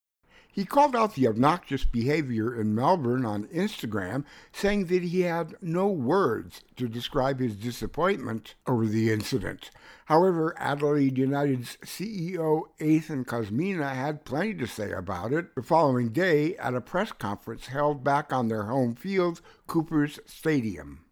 He 0.53 0.65
called 0.65 0.97
out 0.97 1.15
the 1.15 1.27
obnoxious 1.29 1.85
behavior 1.85 2.53
in 2.59 2.75
Melbourne 2.75 3.25
on 3.25 3.47
Instagram, 3.47 4.25
saying 4.51 4.87
that 4.87 5.03
he 5.03 5.21
had 5.21 5.55
no 5.61 5.87
words 5.87 6.61
to 6.75 6.89
describe 6.89 7.39
his 7.39 7.55
disappointment 7.55 8.55
over 8.67 8.85
the 8.85 9.13
incident. 9.13 9.71
However, 10.05 10.53
Adelaide 10.57 11.17
United's 11.17 11.77
CEO 11.85 12.63
Nathan 12.81 13.23
Kosmina 13.23 13.95
had 13.95 14.25
plenty 14.25 14.53
to 14.55 14.67
say 14.67 14.91
about 14.91 15.31
it 15.31 15.55
the 15.55 15.63
following 15.63 16.09
day 16.09 16.57
at 16.57 16.75
a 16.75 16.81
press 16.81 17.13
conference 17.13 17.67
held 17.67 18.03
back 18.03 18.33
on 18.33 18.49
their 18.49 18.63
home 18.63 18.93
field, 18.93 19.39
Coopers 19.67 20.19
Stadium. 20.25 21.05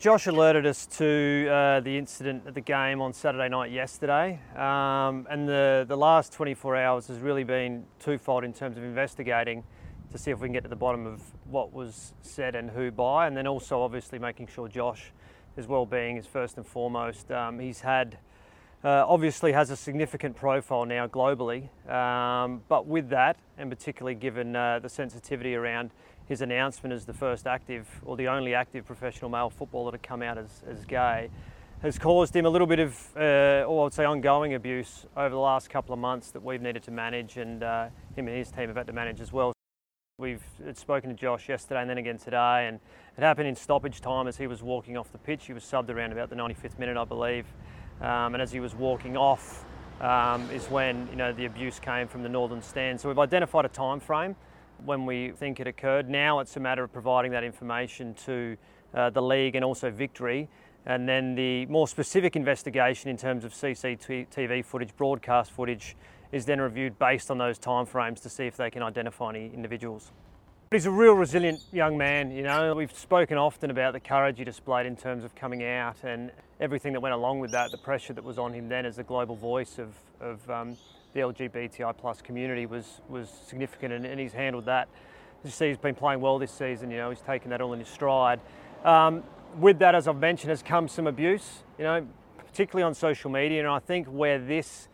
Josh 0.00 0.26
alerted 0.26 0.66
us 0.66 0.86
to 0.86 1.48
uh, 1.48 1.80
the 1.80 1.96
incident 1.96 2.42
at 2.46 2.54
the 2.54 2.60
game 2.60 3.00
on 3.00 3.12
Saturday 3.12 3.48
night 3.48 3.70
yesterday, 3.70 4.40
um, 4.56 5.28
and 5.30 5.48
the, 5.48 5.84
the 5.86 5.96
last 5.96 6.32
24 6.32 6.76
hours 6.76 7.06
has 7.06 7.18
really 7.18 7.44
been 7.44 7.84
twofold 8.00 8.42
in 8.42 8.52
terms 8.52 8.76
of 8.76 8.82
investigating 8.82 9.62
to 10.10 10.18
see 10.18 10.32
if 10.32 10.40
we 10.40 10.48
can 10.48 10.52
get 10.52 10.64
to 10.64 10.68
the 10.68 10.74
bottom 10.74 11.06
of 11.06 11.22
what 11.44 11.72
was 11.72 12.14
said 12.22 12.56
and 12.56 12.70
who 12.70 12.90
by, 12.90 13.28
and 13.28 13.36
then 13.36 13.46
also 13.46 13.80
obviously 13.80 14.18
making 14.18 14.48
sure 14.48 14.66
Josh, 14.66 15.12
his 15.54 15.68
well-being 15.68 16.16
is 16.16 16.26
first 16.26 16.56
and 16.56 16.66
foremost. 16.66 17.30
Um, 17.30 17.60
he's 17.60 17.82
had 17.82 18.18
uh, 18.82 19.04
obviously 19.06 19.52
has 19.52 19.70
a 19.70 19.76
significant 19.76 20.34
profile 20.34 20.84
now 20.84 21.06
globally, 21.06 21.68
um, 21.88 22.62
but 22.66 22.88
with 22.88 23.08
that, 23.10 23.36
and 23.56 23.70
particularly 23.70 24.16
given 24.16 24.56
uh, 24.56 24.80
the 24.80 24.88
sensitivity 24.88 25.54
around 25.54 25.92
his 26.28 26.40
announcement 26.40 26.92
as 26.92 27.04
the 27.04 27.12
first 27.12 27.46
active 27.46 27.88
or 28.04 28.16
the 28.16 28.28
only 28.28 28.54
active 28.54 28.84
professional 28.84 29.30
male 29.30 29.50
footballer 29.50 29.92
to 29.92 29.98
come 29.98 30.22
out 30.22 30.38
as, 30.38 30.62
as 30.68 30.84
gay 30.84 31.30
has 31.82 31.98
caused 31.98 32.34
him 32.34 32.46
a 32.46 32.48
little 32.48 32.66
bit 32.66 32.78
of, 32.78 32.96
uh, 33.16 33.64
or 33.66 33.86
I'd 33.86 33.92
say 33.92 34.04
ongoing 34.04 34.54
abuse 34.54 35.04
over 35.16 35.30
the 35.30 35.40
last 35.40 35.68
couple 35.68 35.92
of 35.92 35.98
months 35.98 36.30
that 36.30 36.42
we've 36.42 36.62
needed 36.62 36.84
to 36.84 36.92
manage 36.92 37.38
and 37.38 37.64
uh, 37.64 37.88
him 38.14 38.28
and 38.28 38.36
his 38.36 38.52
team 38.52 38.68
have 38.68 38.76
had 38.76 38.86
to 38.86 38.92
manage 38.92 39.20
as 39.20 39.32
well. 39.32 39.52
We've 40.18 40.44
spoken 40.74 41.10
to 41.10 41.16
Josh 41.16 41.48
yesterday 41.48 41.80
and 41.80 41.90
then 41.90 41.98
again 41.98 42.18
today 42.18 42.68
and 42.68 42.78
it 43.18 43.22
happened 43.22 43.48
in 43.48 43.56
stoppage 43.56 44.00
time 44.00 44.28
as 44.28 44.36
he 44.36 44.46
was 44.46 44.62
walking 44.62 44.96
off 44.96 45.10
the 45.10 45.18
pitch. 45.18 45.46
He 45.46 45.52
was 45.52 45.64
subbed 45.64 45.90
around 45.90 46.12
about 46.12 46.30
the 46.30 46.36
95th 46.36 46.78
minute, 46.78 46.96
I 46.96 47.04
believe. 47.04 47.46
Um, 48.00 48.34
and 48.34 48.40
as 48.40 48.52
he 48.52 48.60
was 48.60 48.76
walking 48.76 49.16
off 49.16 49.64
um, 50.00 50.48
is 50.50 50.66
when 50.66 51.08
you 51.08 51.16
know 51.16 51.32
the 51.32 51.46
abuse 51.46 51.80
came 51.80 52.06
from 52.06 52.22
the 52.22 52.28
northern 52.28 52.62
stand. 52.62 53.00
So 53.00 53.08
we've 53.08 53.18
identified 53.18 53.64
a 53.64 53.68
time 53.68 53.98
frame 53.98 54.36
when 54.84 55.06
we 55.06 55.30
think 55.30 55.60
it 55.60 55.66
occurred. 55.66 56.08
Now 56.08 56.40
it's 56.40 56.56
a 56.56 56.60
matter 56.60 56.84
of 56.84 56.92
providing 56.92 57.32
that 57.32 57.44
information 57.44 58.14
to 58.26 58.56
uh, 58.94 59.10
the 59.10 59.22
league 59.22 59.54
and 59.54 59.64
also 59.64 59.90
Victory. 59.90 60.48
And 60.84 61.08
then 61.08 61.34
the 61.34 61.66
more 61.66 61.86
specific 61.86 62.34
investigation 62.34 63.08
in 63.08 63.16
terms 63.16 63.44
of 63.44 63.52
CCTV 63.52 64.64
footage, 64.64 64.96
broadcast 64.96 65.52
footage, 65.52 65.96
is 66.32 66.44
then 66.44 66.60
reviewed 66.60 66.98
based 66.98 67.30
on 67.30 67.38
those 67.38 67.58
timeframes 67.58 68.20
to 68.22 68.28
see 68.28 68.46
if 68.46 68.56
they 68.56 68.70
can 68.70 68.82
identify 68.82 69.30
any 69.30 69.50
individuals. 69.54 70.10
But 70.70 70.76
He's 70.76 70.86
a 70.86 70.90
real 70.90 71.12
resilient 71.12 71.60
young 71.70 71.98
man, 71.98 72.30
you 72.30 72.42
know. 72.42 72.74
We've 72.74 72.96
spoken 72.96 73.36
often 73.36 73.70
about 73.70 73.92
the 73.92 74.00
courage 74.00 74.38
he 74.38 74.44
displayed 74.44 74.86
in 74.86 74.96
terms 74.96 75.22
of 75.22 75.34
coming 75.34 75.62
out 75.62 76.02
and 76.02 76.32
everything 76.60 76.94
that 76.94 77.00
went 77.00 77.14
along 77.14 77.40
with 77.40 77.50
that, 77.50 77.70
the 77.70 77.78
pressure 77.78 78.14
that 78.14 78.24
was 78.24 78.38
on 78.38 78.54
him 78.54 78.68
then 78.68 78.86
as 78.86 78.98
a 78.98 79.02
global 79.02 79.36
voice 79.36 79.78
of, 79.78 79.94
of 80.20 80.48
um, 80.50 80.76
the 81.12 81.20
LGBTI 81.20 81.96
plus 81.96 82.22
community 82.22 82.66
was 82.66 83.00
was 83.08 83.28
significant, 83.46 83.92
and, 83.92 84.04
and, 84.04 84.18
he's 84.18 84.32
handled 84.32 84.66
that. 84.66 84.88
You 85.44 85.50
see, 85.50 85.68
he's 85.68 85.76
been 85.76 85.94
playing 85.94 86.20
well 86.20 86.38
this 86.38 86.52
season. 86.52 86.90
You 86.90 86.98
know, 86.98 87.10
he's 87.10 87.20
taken 87.20 87.50
that 87.50 87.60
all 87.60 87.72
in 87.72 87.78
his 87.78 87.88
stride. 87.88 88.40
Um, 88.84 89.22
with 89.58 89.78
that, 89.80 89.94
as 89.94 90.08
I've 90.08 90.16
mentioned, 90.16 90.50
has 90.50 90.62
come 90.62 90.88
some 90.88 91.06
abuse. 91.06 91.64
You 91.78 91.84
know, 91.84 92.06
particularly 92.38 92.84
on 92.84 92.94
social 92.94 93.30
media, 93.30 93.60
and 93.60 93.68
I 93.68 93.78
think 93.78 94.06
where 94.06 94.38
this 94.38 94.88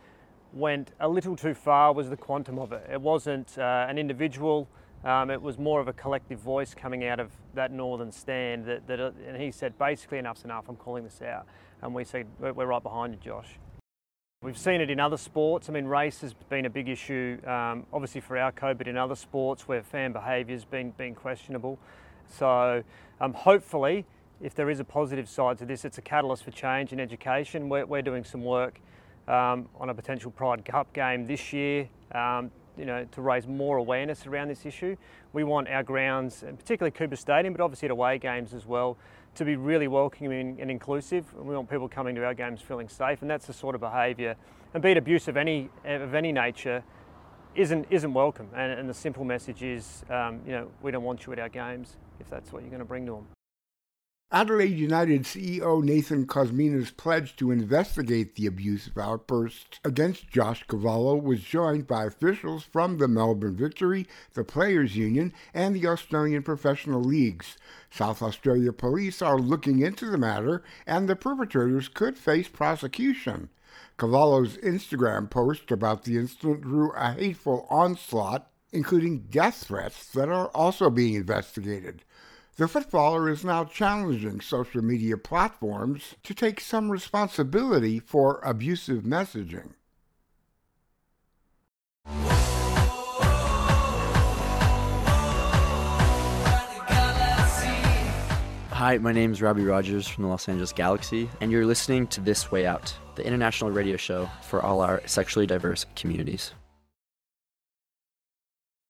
went 0.52 0.92
a 1.00 1.08
little 1.08 1.36
too 1.36 1.54
far 1.54 1.92
was 1.92 2.08
the 2.08 2.16
quantum 2.16 2.58
of 2.58 2.72
it. 2.72 2.88
It 2.90 3.00
wasn't 3.00 3.58
uh, 3.58 3.86
an 3.88 3.98
individual. 3.98 4.68
Um, 5.04 5.30
it 5.30 5.40
was 5.40 5.58
more 5.58 5.80
of 5.80 5.86
a 5.86 5.92
collective 5.92 6.40
voice 6.40 6.74
coming 6.74 7.04
out 7.04 7.20
of 7.20 7.30
that 7.54 7.70
northern 7.70 8.10
stand 8.10 8.64
that, 8.66 8.86
that 8.88 8.98
and 9.00 9.40
he 9.40 9.52
said 9.52 9.78
basically 9.78 10.18
enough's 10.18 10.44
enough 10.44 10.68
I'm 10.68 10.74
calling 10.74 11.04
this 11.04 11.22
out 11.22 11.46
and 11.82 11.94
we 11.94 12.02
said 12.02 12.26
we're 12.40 12.66
right 12.66 12.82
behind 12.82 13.14
you 13.14 13.20
Josh 13.20 13.58
We've 14.40 14.56
seen 14.56 14.80
it 14.80 14.88
in 14.88 15.00
other 15.00 15.16
sports. 15.16 15.68
I 15.68 15.72
mean, 15.72 15.86
race 15.86 16.20
has 16.20 16.32
been 16.32 16.64
a 16.64 16.70
big 16.70 16.88
issue, 16.88 17.40
um, 17.44 17.84
obviously 17.92 18.20
for 18.20 18.38
our 18.38 18.52
code, 18.52 18.78
but 18.78 18.86
in 18.86 18.96
other 18.96 19.16
sports 19.16 19.66
where 19.66 19.82
fan 19.82 20.12
behaviour 20.12 20.54
has 20.54 20.64
been, 20.64 20.92
been 20.92 21.16
questionable. 21.16 21.76
So, 22.28 22.84
um, 23.20 23.32
hopefully, 23.32 24.06
if 24.40 24.54
there 24.54 24.70
is 24.70 24.78
a 24.78 24.84
positive 24.84 25.28
side 25.28 25.58
to 25.58 25.66
this, 25.66 25.84
it's 25.84 25.98
a 25.98 26.02
catalyst 26.02 26.44
for 26.44 26.52
change 26.52 26.92
in 26.92 27.00
education. 27.00 27.68
We're, 27.68 27.84
we're 27.84 28.00
doing 28.00 28.22
some 28.22 28.44
work 28.44 28.78
um, 29.26 29.68
on 29.80 29.90
a 29.90 29.94
potential 29.94 30.30
Pride 30.30 30.64
Cup 30.64 30.92
game 30.92 31.26
this 31.26 31.52
year, 31.52 31.88
um, 32.12 32.52
you 32.78 32.86
know, 32.86 33.04
to 33.12 33.20
raise 33.20 33.46
more 33.46 33.76
awareness 33.76 34.26
around 34.26 34.48
this 34.48 34.64
issue. 34.64 34.96
We 35.32 35.44
want 35.44 35.68
our 35.68 35.82
grounds, 35.82 36.42
and 36.42 36.58
particularly 36.58 36.92
Cooper 36.92 37.16
Stadium, 37.16 37.52
but 37.52 37.62
obviously 37.62 37.86
at 37.86 37.90
away 37.90 38.18
games 38.18 38.54
as 38.54 38.66
well, 38.66 38.96
to 39.34 39.44
be 39.44 39.56
really 39.56 39.88
welcoming 39.88 40.58
and 40.60 40.70
inclusive. 40.70 41.32
We 41.34 41.54
want 41.54 41.68
people 41.68 41.88
coming 41.88 42.14
to 42.14 42.24
our 42.24 42.34
games 42.34 42.60
feeling 42.60 42.88
safe, 42.88 43.22
and 43.22 43.30
that's 43.30 43.46
the 43.46 43.52
sort 43.52 43.74
of 43.74 43.80
behaviour. 43.80 44.36
And 44.74 44.82
be 44.82 44.90
it 44.90 44.96
abuse 44.96 45.28
of 45.28 45.36
any 45.36 45.70
of 45.84 46.14
any 46.14 46.32
nature, 46.32 46.82
isn't 47.54 47.86
isn't 47.90 48.14
welcome. 48.14 48.48
And, 48.54 48.72
and 48.72 48.88
the 48.88 48.94
simple 48.94 49.24
message 49.24 49.62
is, 49.62 50.04
um, 50.10 50.40
you 50.46 50.52
know, 50.52 50.68
we 50.82 50.90
don't 50.90 51.04
want 51.04 51.26
you 51.26 51.32
at 51.32 51.38
our 51.38 51.48
games 51.48 51.96
if 52.20 52.28
that's 52.28 52.52
what 52.52 52.62
you're 52.62 52.70
going 52.70 52.80
to 52.80 52.84
bring 52.84 53.06
to 53.06 53.12
them. 53.12 53.37
Adelaide 54.30 54.76
United 54.76 55.22
CEO 55.22 55.82
Nathan 55.82 56.26
Kosmina's 56.26 56.90
pledge 56.90 57.34
to 57.36 57.50
investigate 57.50 58.34
the 58.34 58.44
abusive 58.44 58.98
outbursts 58.98 59.80
against 59.86 60.28
Josh 60.28 60.66
Cavallo 60.68 61.16
was 61.16 61.40
joined 61.40 61.86
by 61.86 62.04
officials 62.04 62.62
from 62.62 62.98
the 62.98 63.08
Melbourne 63.08 63.56
Victory, 63.56 64.06
the 64.34 64.44
Players 64.44 64.94
Union, 64.94 65.32
and 65.54 65.74
the 65.74 65.86
Australian 65.86 66.42
Professional 66.42 67.00
Leagues. 67.00 67.56
South 67.90 68.20
Australia 68.20 68.70
police 68.70 69.22
are 69.22 69.38
looking 69.38 69.78
into 69.78 70.10
the 70.10 70.18
matter, 70.18 70.62
and 70.86 71.08
the 71.08 71.16
perpetrators 71.16 71.88
could 71.88 72.18
face 72.18 72.48
prosecution. 72.48 73.48
Cavallo's 73.96 74.58
Instagram 74.58 75.30
post 75.30 75.70
about 75.70 76.04
the 76.04 76.18
incident 76.18 76.60
drew 76.60 76.92
a 76.92 77.12
hateful 77.12 77.66
onslaught, 77.70 78.50
including 78.72 79.20
death 79.30 79.64
threats 79.64 80.12
that 80.12 80.28
are 80.28 80.48
also 80.48 80.90
being 80.90 81.14
investigated. 81.14 82.04
The 82.58 82.66
footballer 82.66 83.30
is 83.30 83.44
now 83.44 83.64
challenging 83.66 84.40
social 84.40 84.82
media 84.82 85.16
platforms 85.16 86.16
to 86.24 86.34
take 86.34 86.58
some 86.58 86.90
responsibility 86.90 88.00
for 88.00 88.40
abusive 88.42 89.04
messaging. 89.04 89.74
Hi, 98.72 98.98
my 98.98 99.12
name 99.12 99.30
is 99.30 99.40
Robbie 99.40 99.62
Rogers 99.62 100.08
from 100.08 100.24
the 100.24 100.28
Los 100.28 100.48
Angeles 100.48 100.72
Galaxy, 100.72 101.30
and 101.40 101.52
you're 101.52 101.64
listening 101.64 102.08
to 102.08 102.20
This 102.20 102.50
Way 102.50 102.66
Out, 102.66 102.92
the 103.14 103.24
international 103.24 103.70
radio 103.70 103.96
show 103.96 104.28
for 104.42 104.60
all 104.64 104.80
our 104.80 105.00
sexually 105.06 105.46
diverse 105.46 105.86
communities. 105.94 106.50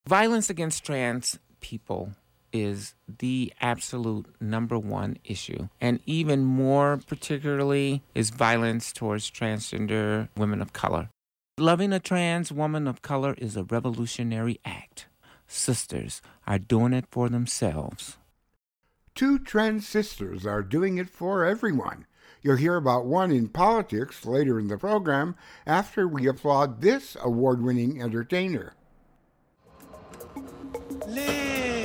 Violence 0.07 0.49
against 0.49 0.83
trans 0.83 1.37
people 1.61 2.15
is 2.51 2.95
the 3.19 3.53
absolute 3.61 4.27
number 4.39 4.77
one 4.77 5.17
issue. 5.23 5.69
And 5.79 5.99
even 6.05 6.43
more 6.45 6.99
particularly 7.07 8.03
is 8.15 8.29
violence 8.29 8.91
towards 8.93 9.29
transgender 9.29 10.29
women 10.35 10.61
of 10.61 10.73
color. 10.73 11.09
Loving 11.57 11.91
a 11.91 11.99
trans 11.99 12.51
woman 12.51 12.87
of 12.87 13.01
color 13.01 13.35
is 13.37 13.57
a 13.57 13.63
revolutionary 13.63 14.59
act. 14.63 15.07
Sisters 15.47 16.21
are 16.47 16.59
doing 16.59 16.93
it 16.93 17.05
for 17.11 17.27
themselves. 17.27 18.17
Two 19.15 19.39
trans 19.39 19.87
sisters 19.87 20.45
are 20.45 20.61
doing 20.61 20.97
it 20.97 21.09
for 21.09 21.43
everyone. 21.43 22.05
You'll 22.41 22.55
hear 22.55 22.77
about 22.77 23.05
one 23.05 23.31
in 23.31 23.49
politics 23.49 24.25
later 24.25 24.59
in 24.59 24.69
the 24.69 24.77
program 24.77 25.35
after 25.65 26.07
we 26.07 26.27
applaud 26.27 26.81
this 26.81 27.17
award 27.21 27.61
winning 27.61 28.01
entertainer. 28.01 28.73
Live. 31.07 31.78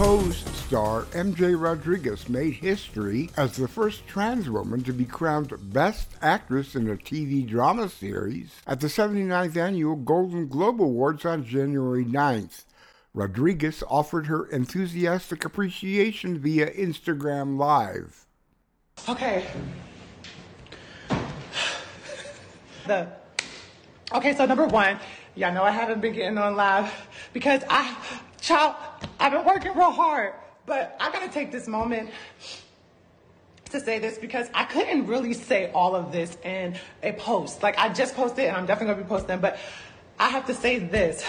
Pose 0.00 0.38
star 0.54 1.02
MJ 1.12 1.60
Rodriguez 1.60 2.26
made 2.26 2.54
history 2.54 3.28
as 3.36 3.56
the 3.56 3.68
first 3.68 4.06
trans 4.06 4.48
woman 4.48 4.82
to 4.84 4.94
be 4.94 5.04
crowned 5.04 5.52
Best 5.74 6.08
Actress 6.22 6.74
in 6.74 6.88
a 6.88 6.96
TV 6.96 7.46
drama 7.46 7.86
series 7.90 8.62
at 8.66 8.80
the 8.80 8.86
79th 8.86 9.58
Annual 9.58 9.96
Golden 9.96 10.48
Globe 10.48 10.80
Awards 10.80 11.26
on 11.26 11.44
January 11.44 12.06
9th. 12.06 12.64
Rodriguez 13.12 13.84
offered 13.90 14.28
her 14.28 14.46
enthusiastic 14.46 15.44
appreciation 15.44 16.38
via 16.38 16.70
Instagram 16.70 17.58
Live. 17.58 18.24
Okay. 19.06 19.46
The 22.86 23.06
okay, 24.14 24.34
so 24.34 24.46
number 24.46 24.66
one, 24.66 24.98
y'all 25.34 25.52
know 25.52 25.62
I 25.62 25.72
haven't 25.72 26.00
been 26.00 26.14
getting 26.14 26.38
on 26.38 26.56
live 26.56 26.90
because 27.34 27.62
I, 27.68 27.94
child, 28.50 28.74
I've 29.20 29.30
been 29.30 29.44
working 29.44 29.72
real 29.74 29.92
hard, 29.92 30.34
but 30.66 30.96
I 30.98 31.12
gotta 31.12 31.28
take 31.28 31.52
this 31.52 31.68
moment 31.68 32.10
to 33.70 33.80
say 33.80 34.00
this 34.00 34.18
because 34.18 34.48
I 34.52 34.64
couldn't 34.64 35.06
really 35.06 35.34
say 35.34 35.70
all 35.70 35.94
of 35.94 36.10
this 36.10 36.36
in 36.42 36.76
a 37.04 37.12
post. 37.12 37.62
Like 37.62 37.78
I 37.78 37.90
just 37.90 38.16
posted, 38.16 38.46
and 38.46 38.56
I'm 38.56 38.66
definitely 38.66 38.94
gonna 38.94 39.04
be 39.04 39.08
posting, 39.08 39.38
but 39.38 39.58
I 40.18 40.30
have 40.30 40.46
to 40.46 40.54
say 40.54 40.80
this. 40.80 41.24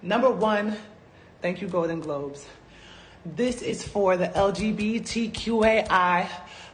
Number 0.00 0.30
one, 0.30 0.76
thank 1.42 1.60
you, 1.60 1.68
Golden 1.68 2.00
Globes. 2.00 2.46
This 3.24 3.62
is 3.62 3.86
for 3.86 4.16
the 4.16 4.26
LGBTQAI, 4.26 6.28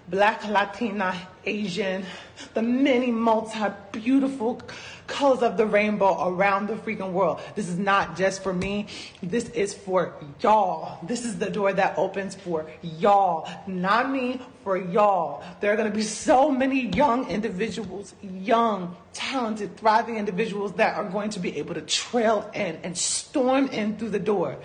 Black, 0.09 0.49
Latina, 0.49 1.14
Asian, 1.45 2.07
the 2.55 2.62
many 2.62 3.11
multi 3.11 3.67
beautiful 3.93 4.62
colors 5.07 5.43
of 5.43 5.59
the 5.59 5.67
rainbow 5.67 6.26
around 6.26 6.69
the 6.69 6.76
freaking 6.76 7.12
world. 7.12 7.43
This 7.55 7.69
is 7.69 7.76
not 7.76 8.17
just 8.17 8.43
for 8.43 8.55
me. 8.55 8.87
This 9.23 9.50
is 9.50 9.75
for 9.75 10.14
y'all. 10.40 11.07
This 11.07 11.26
is 11.26 11.38
the 11.38 11.50
door 11.50 11.75
that 11.75 11.99
opens 11.99 12.35
for 12.35 12.64
y'all. 12.81 13.47
Not 13.67 14.11
me, 14.11 14.40
for 14.64 14.78
y'all. 14.78 15.45
There 15.61 15.71
are 15.71 15.76
going 15.76 15.90
to 15.90 15.95
be 15.95 16.02
so 16.02 16.50
many 16.50 16.88
young 16.88 17.28
individuals, 17.28 18.14
young, 18.23 18.97
talented, 19.12 19.76
thriving 19.76 20.17
individuals 20.17 20.73
that 20.75 20.97
are 20.97 21.05
going 21.05 21.28
to 21.31 21.40
be 21.40 21.59
able 21.59 21.75
to 21.75 21.83
trail 21.83 22.50
in 22.55 22.78
and 22.83 22.97
storm 22.97 23.69
in 23.69 23.99
through 23.99 24.11
the 24.11 24.19
door. 24.19 24.57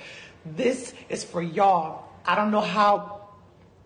This 0.46 0.94
is 1.10 1.24
for 1.24 1.42
y'all. 1.42 2.06
I 2.26 2.36
don't 2.36 2.52
know 2.52 2.62
how 2.62 3.22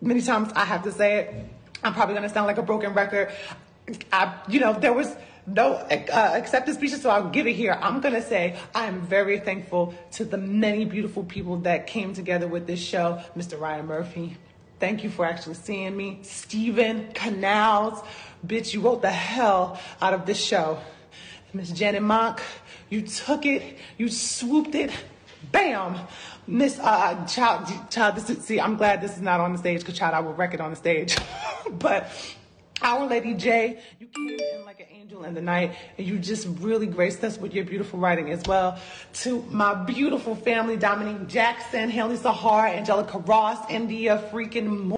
many 0.00 0.22
times 0.22 0.52
I 0.54 0.64
have 0.64 0.82
to 0.84 0.92
say 0.92 1.18
it. 1.18 1.34
I'm 1.82 1.94
probably 1.94 2.14
going 2.14 2.28
to 2.28 2.34
sound 2.34 2.46
like 2.46 2.58
a 2.58 2.62
broken 2.62 2.94
record. 2.94 3.30
I, 4.12 4.34
you 4.48 4.60
know, 4.60 4.72
there 4.72 4.92
was 4.92 5.14
no 5.46 5.74
uh, 5.74 6.32
acceptance 6.34 6.76
speeches, 6.76 7.02
so 7.02 7.10
I'll 7.10 7.30
give 7.30 7.46
it 7.46 7.54
here. 7.54 7.78
I'm 7.80 8.00
going 8.00 8.14
to 8.14 8.22
say 8.22 8.58
I 8.74 8.86
am 8.86 9.00
very 9.02 9.38
thankful 9.38 9.94
to 10.12 10.24
the 10.24 10.36
many 10.36 10.84
beautiful 10.84 11.24
people 11.24 11.58
that 11.58 11.86
came 11.86 12.12
together 12.12 12.46
with 12.46 12.66
this 12.66 12.80
show. 12.80 13.22
Mr. 13.36 13.58
Ryan 13.58 13.86
Murphy, 13.86 14.36
thank 14.80 15.04
you 15.04 15.10
for 15.10 15.24
actually 15.24 15.54
seeing 15.54 15.96
me. 15.96 16.18
Steven 16.22 17.12
Canals, 17.14 18.02
bitch, 18.46 18.74
you 18.74 18.80
wrote 18.80 19.02
the 19.02 19.10
hell 19.10 19.80
out 20.02 20.12
of 20.12 20.26
this 20.26 20.42
show. 20.42 20.78
Miss 21.54 21.70
Janet 21.70 22.02
Mock, 22.02 22.42
you 22.90 23.02
took 23.02 23.46
it, 23.46 23.78
you 23.96 24.08
swooped 24.10 24.74
it, 24.74 24.90
bam. 25.52 25.98
Miss 26.46 26.78
uh, 26.78 27.26
child, 27.26 27.68
child. 27.90 28.16
This 28.16 28.30
is, 28.30 28.44
see, 28.44 28.60
I'm 28.60 28.76
glad 28.76 29.00
this 29.00 29.16
is 29.16 29.22
not 29.22 29.40
on 29.40 29.52
the 29.52 29.58
stage 29.58 29.80
because 29.80 29.98
child, 29.98 30.14
I 30.14 30.20
will 30.20 30.34
wreck 30.34 30.54
it 30.54 30.60
on 30.60 30.70
the 30.70 30.76
stage. 30.76 31.16
but 31.78 32.10
our 32.80 33.06
Lady 33.06 33.34
J, 33.34 33.80
you 33.98 34.06
came 34.06 34.38
in 34.38 34.64
like 34.64 34.80
an 34.80 34.86
angel 34.90 35.24
in 35.24 35.34
the 35.34 35.42
night, 35.42 35.74
and 35.96 36.06
you 36.06 36.18
just 36.18 36.46
really 36.60 36.86
graced 36.86 37.22
us 37.24 37.36
with 37.38 37.54
your 37.54 37.64
beautiful 37.64 37.98
writing 37.98 38.30
as 38.30 38.42
well. 38.46 38.78
To 39.14 39.42
my 39.50 39.74
beautiful 39.74 40.34
family, 40.34 40.76
Dominique 40.76 41.28
Jackson, 41.28 41.90
Hailie 41.90 42.16
Sahar, 42.16 42.72
Angelica 42.72 43.18
Ross, 43.18 43.58
Indya 43.66 44.30
freaking. 44.30 44.97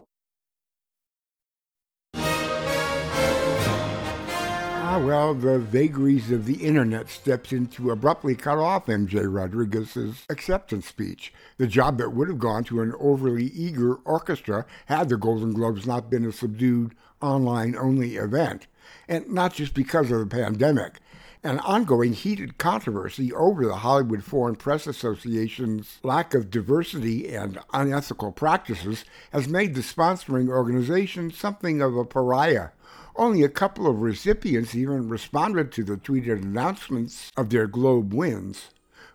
Well, 5.10 5.34
the 5.34 5.58
vagaries 5.58 6.30
of 6.30 6.46
the 6.46 6.64
internet 6.64 7.08
stepped 7.08 7.52
in 7.52 7.66
to 7.66 7.90
abruptly 7.90 8.36
cut 8.36 8.58
off 8.58 8.86
MJ 8.86 9.26
Rodriguez's 9.26 10.24
acceptance 10.28 10.86
speech, 10.86 11.32
the 11.58 11.66
job 11.66 11.98
that 11.98 12.12
would 12.12 12.28
have 12.28 12.38
gone 12.38 12.62
to 12.62 12.80
an 12.80 12.94
overly 13.00 13.46
eager 13.46 13.94
orchestra 14.04 14.64
had 14.86 15.08
the 15.08 15.16
Golden 15.16 15.52
Globes 15.52 15.84
not 15.84 16.10
been 16.10 16.24
a 16.24 16.30
subdued, 16.30 16.94
online 17.20 17.74
only 17.74 18.14
event. 18.14 18.68
And 19.08 19.28
not 19.28 19.52
just 19.52 19.74
because 19.74 20.12
of 20.12 20.20
the 20.20 20.26
pandemic. 20.26 21.00
An 21.42 21.58
ongoing 21.58 22.12
heated 22.12 22.56
controversy 22.56 23.32
over 23.32 23.66
the 23.66 23.78
Hollywood 23.78 24.22
Foreign 24.22 24.54
Press 24.54 24.86
Association's 24.86 25.98
lack 26.04 26.34
of 26.34 26.50
diversity 26.50 27.34
and 27.34 27.58
unethical 27.72 28.30
practices 28.30 29.04
has 29.32 29.48
made 29.48 29.74
the 29.74 29.80
sponsoring 29.80 30.48
organization 30.48 31.32
something 31.32 31.82
of 31.82 31.96
a 31.96 32.04
pariah. 32.04 32.68
Only 33.16 33.42
a 33.42 33.48
couple 33.48 33.86
of 33.86 34.00
recipients 34.00 34.74
even 34.74 35.08
responded 35.08 35.72
to 35.72 35.84
the 35.84 35.96
tweeted 35.96 36.42
announcements 36.42 37.30
of 37.36 37.50
their 37.50 37.66
Globe 37.66 38.14
wins. 38.14 38.70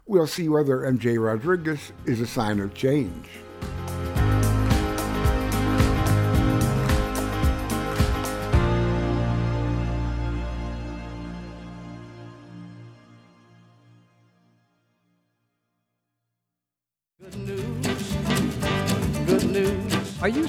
We'll 0.06 0.28
see 0.28 0.50
whether 0.50 0.80
MJ 0.80 1.24
Rodriguez 1.24 1.92
is 2.06 2.22
a 2.22 2.28
sign 2.28 2.60
of 2.60 2.74
change. 2.74 3.30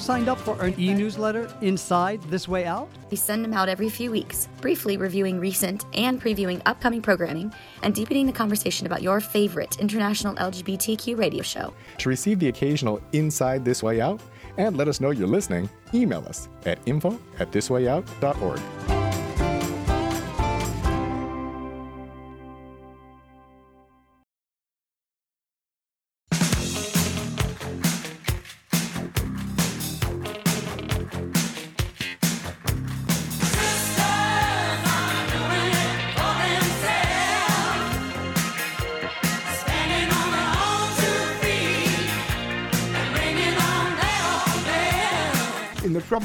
Signed 0.07 0.29
up 0.29 0.39
for 0.39 0.63
an 0.63 0.73
e 0.79 0.95
newsletter 0.95 1.53
inside 1.63 2.23
This 2.31 2.47
Way 2.47 2.65
Out? 2.65 2.89
We 3.11 3.17
send 3.17 3.45
them 3.45 3.53
out 3.53 3.69
every 3.69 3.89
few 3.89 4.13
weeks, 4.13 4.49
briefly 4.61 4.97
reviewing 4.97 5.41
recent 5.41 5.85
and 5.95 6.23
previewing 6.23 6.63
upcoming 6.65 7.03
programming 7.03 7.53
and 7.83 7.93
deepening 7.93 8.25
the 8.25 8.33
conversation 8.33 8.87
about 8.87 9.03
your 9.03 9.19
favorite 9.21 9.81
international 9.81 10.37
LGBTQ 10.37 11.19
radio 11.19 11.43
show. 11.43 11.75
To 11.99 12.09
receive 12.09 12.39
the 12.39 12.47
occasional 12.47 13.03
Inside 13.15 13.65
This 13.65 13.83
Way 13.83 14.01
Out 14.01 14.21
and 14.59 14.77
let 14.77 14.87
us 14.87 15.01
know 15.01 15.11
you're 15.11 15.27
listening, 15.27 15.69
email 15.93 16.25
us 16.29 16.49
at 16.67 16.79
info 16.87 17.19
at 17.41 17.51
thiswayout.org. 17.51 18.96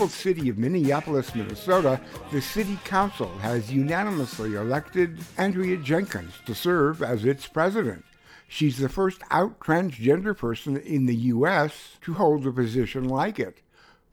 troubled 0.02 0.18
city 0.18 0.50
of 0.50 0.58
Minneapolis, 0.58 1.36
Minnesota, 1.36 2.02
the 2.32 2.42
city 2.42 2.80
council 2.86 3.28
has 3.38 3.72
unanimously 3.72 4.56
elected 4.56 5.20
Andrea 5.38 5.78
Jenkins 5.78 6.34
to 6.48 6.56
serve 6.56 7.04
as 7.04 7.24
its 7.24 7.46
president. 7.46 8.04
She's 8.48 8.80
the 8.80 8.90
first 8.90 9.22
out 9.30 9.60
transgender 9.60 10.36
person 10.36 10.78
in 10.78 11.06
the 11.06 11.16
U.S. 11.16 12.00
to 12.02 12.16
hold 12.16 12.48
a 12.48 12.52
position 12.52 13.08
like 13.08 13.38
it. 13.38 13.62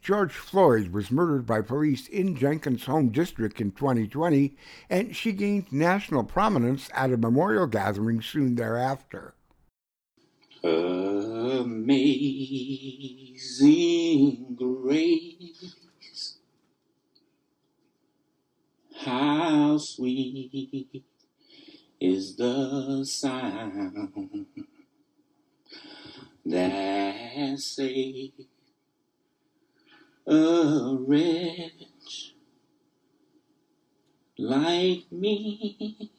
George 0.02 0.34
Floyd 0.34 0.88
was 0.88 1.10
murdered 1.10 1.46
by 1.46 1.62
police 1.62 2.06
in 2.06 2.36
Jenkins' 2.36 2.84
home 2.84 3.08
district 3.08 3.58
in 3.58 3.70
2020, 3.70 4.54
and 4.90 5.16
she 5.16 5.32
gained 5.32 5.72
national 5.72 6.22
prominence 6.22 6.90
at 6.92 7.14
a 7.14 7.16
memorial 7.16 7.66
gathering 7.66 8.20
soon 8.20 8.56
thereafter. 8.56 9.32
Uh, 10.62 11.17
Amazing 11.48 12.04
grace, 14.54 16.36
how 19.00 19.78
sweet 19.78 21.02
is 21.98 22.36
the 22.36 23.02
sound 23.06 24.52
that 26.44 27.58
saved 27.58 28.44
a 30.26 30.96
wretch 31.00 32.34
like 34.36 35.10
me. 35.10 36.10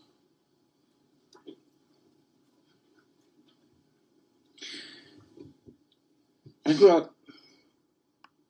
I 6.70 6.74
grew 6.74 6.92
up 6.92 7.16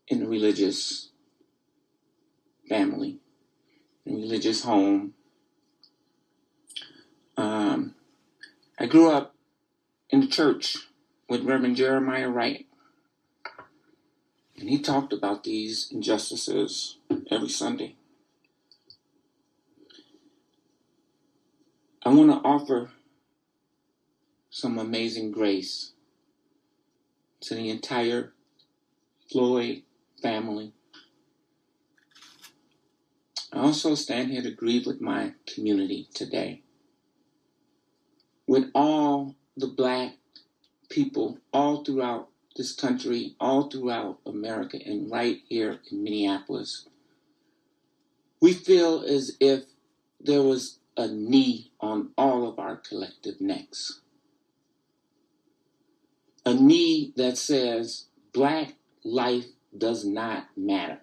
in 0.10 0.22
a 0.22 0.28
religious 0.28 1.08
family, 2.68 3.20
in 4.06 4.16
a 4.16 4.18
religious 4.18 4.62
home. 4.64 5.14
Um, 7.38 7.96
I 8.78 8.88
grew 8.88 9.10
up 9.10 9.36
in 10.10 10.20
the 10.20 10.28
church 10.28 10.90
with 11.30 11.46
Reverend 11.46 11.78
Jeremiah 11.78 12.28
Wright. 12.28 12.68
And 14.60 14.70
he 14.70 14.80
talked 14.80 15.14
about 15.14 15.46
these 15.46 15.90
injustices 15.90 16.98
every 17.32 17.48
Sunday. 17.48 17.96
I 22.04 22.10
want 22.10 22.32
to 22.32 22.46
offer 22.46 22.92
some 24.50 24.78
amazing 24.78 25.32
grace 25.32 25.94
to 27.42 27.56
the 27.56 27.70
entire 27.70 28.34
Floyd 29.32 29.84
family. 30.22 30.74
I 33.52 33.60
also 33.60 33.96
stand 33.96 34.32
here 34.32 34.44
to 34.44 34.52
grieve 34.52 34.86
with 34.86 35.02
my 35.02 35.34
community 35.52 36.08
today. 36.14 36.62
With 38.48 38.70
all 38.74 39.36
the 39.58 39.68
black 39.68 40.14
people 40.90 41.40
all 41.54 41.84
throughout 41.84 42.30
this 42.56 42.74
country, 42.74 43.36
all 43.40 43.70
throughout 43.70 44.20
America, 44.26 44.78
and 44.84 45.10
right 45.10 45.38
here 45.48 45.80
in 45.92 46.04
Minneapolis, 46.04 46.88
we 48.42 48.54
feel 48.54 49.04
as 49.04 49.36
if 49.40 49.64
there 50.20 50.42
was 50.42 50.80
a 50.98 51.08
knee 51.08 51.72
on 51.80 52.10
all 52.18 52.48
of 52.48 52.60
our 52.60 52.76
collective 52.76 53.40
necks. 53.40 54.02
A 56.50 56.56
knee 56.56 57.14
that 57.16 57.38
says 57.38 58.06
black 58.34 58.74
life 59.04 59.46
does 59.78 60.04
not 60.04 60.48
matter 60.58 61.00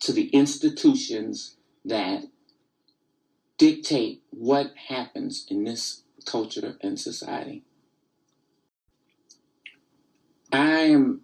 to 0.00 0.12
the 0.12 0.26
institutions 0.30 1.54
that 1.84 2.24
dictate 3.58 4.22
what 4.30 4.72
happens 4.88 5.46
in 5.48 5.62
this 5.62 6.02
culture 6.24 6.78
and 6.80 6.98
society. 6.98 7.62
I 10.52 10.80
am 10.80 11.20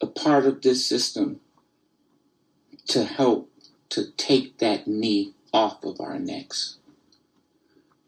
a 0.00 0.06
part 0.06 0.46
of 0.46 0.62
this 0.62 0.86
system 0.86 1.40
to 2.88 3.04
help 3.04 3.50
to 3.90 4.10
take 4.12 4.56
that 4.56 4.86
knee 4.86 5.34
off 5.52 5.84
of 5.84 6.00
our 6.00 6.18
necks. 6.18 6.78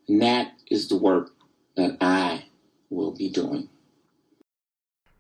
And 0.09 0.23
that 0.23 0.55
is 0.71 0.89
the 0.89 0.97
work 0.97 1.33
that 1.77 1.99
I 2.01 2.47
will 2.89 3.11
be 3.11 3.29
doing. 3.29 3.69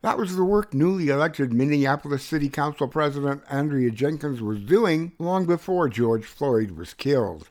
That 0.02 0.18
was 0.18 0.34
the 0.34 0.44
work 0.44 0.74
newly 0.74 1.10
elected 1.10 1.52
Minneapolis 1.52 2.24
City 2.24 2.48
Council 2.48 2.88
President 2.88 3.44
Andrea 3.48 3.92
Jenkins 3.92 4.42
was 4.42 4.58
doing 4.58 5.12
long 5.20 5.46
before 5.46 5.88
George 5.88 6.24
Floyd 6.24 6.72
was 6.72 6.92
killed. 6.92 7.48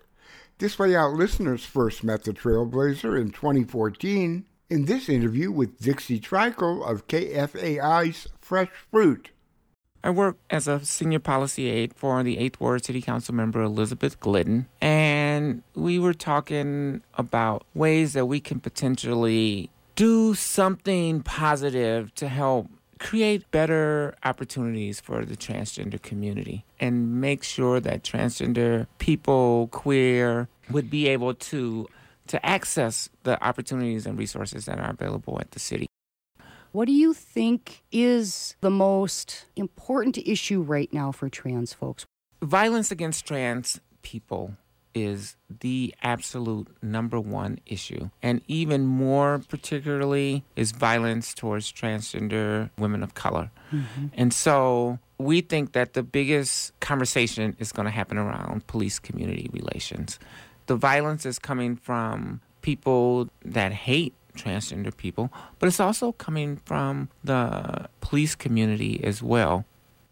This 0.58 0.78
Way 0.78 0.94
Out 0.94 1.14
listeners 1.14 1.64
first 1.64 2.04
met 2.04 2.26
the 2.26 2.34
Trailblazer 2.34 3.20
in 3.20 3.32
2014 3.32 4.44
in 4.70 4.86
this 4.86 5.08
interview 5.08 5.50
with 5.50 5.80
Dixie 5.80 6.20
Treichel 6.20 6.86
of 6.86 7.08
KFAI's 7.08 8.28
Fresh 8.42 8.70
Fruit. 8.92 9.30
I 10.04 10.10
work 10.10 10.36
as 10.50 10.68
a 10.68 10.84
senior 10.84 11.20
policy 11.20 11.70
aide 11.70 11.94
for 11.94 12.22
the 12.22 12.36
8th 12.36 12.60
Ward 12.60 12.84
City 12.84 13.02
Council 13.02 13.34
member 13.34 13.62
Elizabeth 13.62 14.20
Glidden, 14.20 14.68
and 14.82 15.64
we 15.74 16.00
were 16.00 16.14
talking 16.14 17.02
about 17.14 17.64
ways 17.74 18.12
that 18.12 18.26
we 18.26 18.42
can 18.42 18.60
potentially 18.60 19.70
do 19.96 20.34
something 20.34 21.22
positive 21.22 22.14
to 22.16 22.28
help 22.28 22.68
create 23.00 23.50
better 23.50 24.16
opportunities 24.24 25.00
for 25.00 25.26
the 25.26 25.36
transgender 25.36 26.00
community 26.02 26.64
and 26.80 27.20
make 27.20 27.44
sure 27.44 27.80
that 27.80 28.04
transgender 28.04 28.86
people, 29.00 29.68
queer, 29.72 30.48
would 30.70 30.90
be 30.90 31.08
able 31.08 31.34
to 31.34 31.88
to 32.28 32.46
access 32.46 33.10
the 33.24 33.44
opportunities 33.44 34.06
and 34.06 34.18
resources 34.18 34.66
that 34.66 34.80
are 34.80 34.92
available 34.92 35.38
at 35.42 35.52
the 35.52 35.60
city. 35.60 35.88
What 36.72 36.86
do 36.86 36.94
you 36.94 37.14
think 37.14 37.84
is 37.92 38.56
the 38.62 38.70
most 38.70 39.46
important 39.58 40.18
issue 40.18 40.62
right 40.62 40.92
now 40.94 41.12
for 41.12 41.28
trans 41.28 41.74
folks? 41.74 42.06
Violence 42.42 42.92
against 42.92 43.26
trans 43.26 43.82
people 44.04 44.56
is 44.94 45.36
the 45.60 45.94
absolute 46.02 46.68
number 46.82 47.20
one 47.20 47.60
issue. 47.66 48.10
And 48.22 48.42
even 48.48 48.86
more 48.86 49.42
particularly 49.50 50.44
is 50.56 50.72
violence 50.72 51.34
towards 51.34 51.72
transgender 51.72 52.70
women 52.78 53.04
of 53.04 53.14
color. 53.14 53.52
Mm-hmm. 53.72 54.08
And 54.14 54.34
so 54.34 55.00
we 55.18 55.42
think 55.42 55.74
that 55.74 55.94
the 55.94 56.04
biggest 56.04 56.78
conversation 56.80 57.56
is 57.60 57.72
going 57.72 57.86
to 57.86 57.92
happen 57.92 58.18
around 58.18 58.68
police 58.68 59.00
community 59.00 59.50
relations. 59.54 60.20
The 60.68 60.76
violence 60.76 61.26
is 61.26 61.40
coming 61.40 61.76
from 61.76 62.42
people 62.62 63.30
that 63.44 63.72
hate 63.72 64.14
transgender 64.36 64.96
people, 64.96 65.32
but 65.60 65.68
it's 65.68 65.80
also 65.80 66.14
coming 66.14 66.58
from 66.58 67.10
the 67.24 67.90
police 68.00 68.36
community 68.36 69.04
as 69.04 69.22
well 69.22 69.66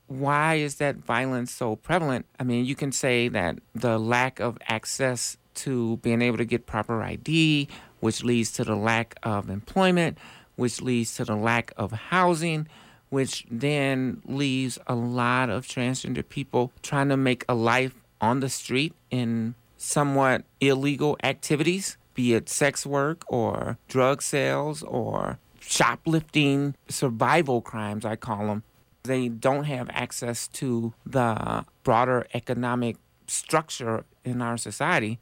why 0.09 0.55
is 0.55 0.75
that 0.75 0.97
violence 0.97 1.51
so 1.53 1.75
prevalent? 1.75 2.25
I 2.39 2.43
mean, 2.43 2.65
you 2.65 2.75
can 2.75 2.91
say 2.91 3.27
that 3.29 3.59
the 3.75 3.99
lack 3.99 4.39
of 4.39 4.57
access 4.67 5.37
to 5.55 5.97
being 5.97 6.21
able 6.21 6.37
to 6.37 6.45
get 6.45 6.65
proper 6.65 7.01
ID, 7.01 7.67
which 7.99 8.23
leads 8.23 8.51
to 8.53 8.63
the 8.63 8.75
lack 8.75 9.15
of 9.23 9.49
employment, 9.49 10.17
which 10.55 10.81
leads 10.81 11.15
to 11.15 11.25
the 11.25 11.35
lack 11.35 11.71
of 11.77 11.91
housing, 11.91 12.67
which 13.09 13.45
then 13.51 14.21
leaves 14.25 14.79
a 14.87 14.95
lot 14.95 15.49
of 15.49 15.67
transgender 15.67 16.27
people 16.27 16.71
trying 16.81 17.09
to 17.09 17.17
make 17.17 17.45
a 17.47 17.55
life 17.55 17.93
on 18.19 18.39
the 18.39 18.49
street 18.49 18.93
in 19.11 19.53
somewhat 19.77 20.43
illegal 20.59 21.17
activities, 21.23 21.97
be 22.15 22.33
it 22.33 22.49
sex 22.49 22.85
work 22.85 23.23
or 23.27 23.77
drug 23.87 24.21
sales 24.21 24.81
or 24.83 25.37
shoplifting, 25.59 26.75
survival 26.87 27.61
crimes, 27.61 28.03
I 28.05 28.15
call 28.15 28.47
them 28.47 28.63
they 29.03 29.29
don't 29.29 29.63
have 29.65 29.89
access 29.91 30.47
to 30.47 30.93
the 31.05 31.65
broader 31.83 32.27
economic 32.33 32.97
structure 33.27 34.05
in 34.23 34.41
our 34.41 34.57
society. 34.57 35.19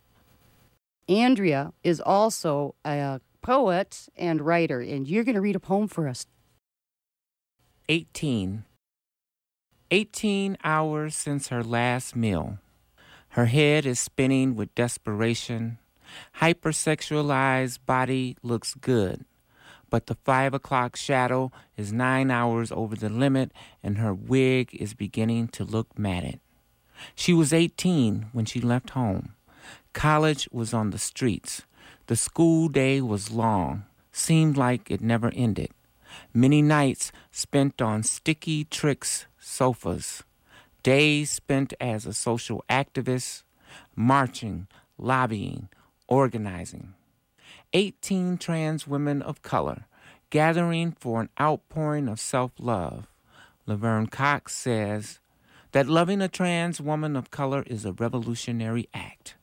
Andrea 1.08 1.74
is 1.84 2.02
also 2.02 2.76
a 2.86 3.22
poet 3.42 4.08
and 4.18 4.42
writer, 4.42 4.82
and 4.82 5.08
you're 5.08 5.24
going 5.24 5.36
to 5.36 5.42
read 5.42 5.56
a 5.56 5.60
poem 5.60 5.88
for 5.88 6.08
us. 6.08 6.26
18. 7.90 8.66
18 9.90 10.58
hours 10.64 11.16
since 11.16 11.48
her 11.48 11.64
last 11.64 12.16
meal. 12.16 12.58
Her 13.30 13.46
head 13.46 13.86
is 13.86 14.00
spinning 14.00 14.56
with 14.56 14.74
desperation. 14.76 15.78
Hypersexualized 16.42 17.80
body 17.86 18.36
looks 18.42 18.74
good 18.74 19.26
but 19.90 20.08
the 20.08 20.16
five 20.16 20.54
o'clock 20.54 20.96
shadow 20.96 21.52
is 21.76 21.94
nine 21.94 22.30
hours 22.32 22.72
over 22.72 22.96
the 22.96 23.10
limit, 23.10 23.52
and 23.82 23.98
her 23.98 24.14
wig 24.14 24.74
is 24.74 24.94
beginning 24.94 25.48
to 25.50 25.64
look 25.64 25.98
matted. 25.98 26.40
She 27.16 27.34
was 27.34 27.54
18 27.54 28.28
when 28.34 28.46
she 28.46 28.60
left 28.60 28.92
home. 28.92 29.34
College 29.94 30.50
was 30.52 30.74
on 30.74 30.90
the 30.90 31.00
streets. 31.00 31.64
The 32.08 32.16
school 32.16 32.70
day 32.70 33.02
was 33.02 33.32
long, 33.32 33.86
seemed 34.12 34.58
like 34.58 34.90
it 34.90 35.02
never 35.02 35.32
ended. 35.36 35.72
Many 36.34 36.62
nights 36.62 37.12
spent 37.32 37.82
on 37.82 38.04
sticky 38.04 38.64
tricks 38.66 39.26
sofas, 39.40 40.24
days 40.84 41.30
spent 41.30 41.74
as 41.80 42.06
a 42.06 42.14
social 42.14 42.64
activist, 42.70 43.44
marching, 43.96 44.68
lobbying, 44.98 45.70
organizing. 46.08 46.94
18 47.74 48.38
trans 48.38 48.88
women 48.88 49.22
of 49.22 49.42
color 49.42 49.86
gathering 50.30 50.92
for 50.92 51.22
an 51.22 51.30
outpouring 51.40 52.08
of 52.08 52.20
self 52.20 52.52
love, 52.60 53.08
Laverne 53.66 54.08
Cox 54.08 54.56
says 54.56 55.20
that 55.72 55.88
loving 55.88 56.22
a 56.22 56.28
trans 56.28 56.80
woman 56.82 57.16
of 57.16 57.32
color 57.32 57.64
is 57.68 57.86
a 57.86 57.94
revolutionary 57.94 58.88
act. 58.94 59.36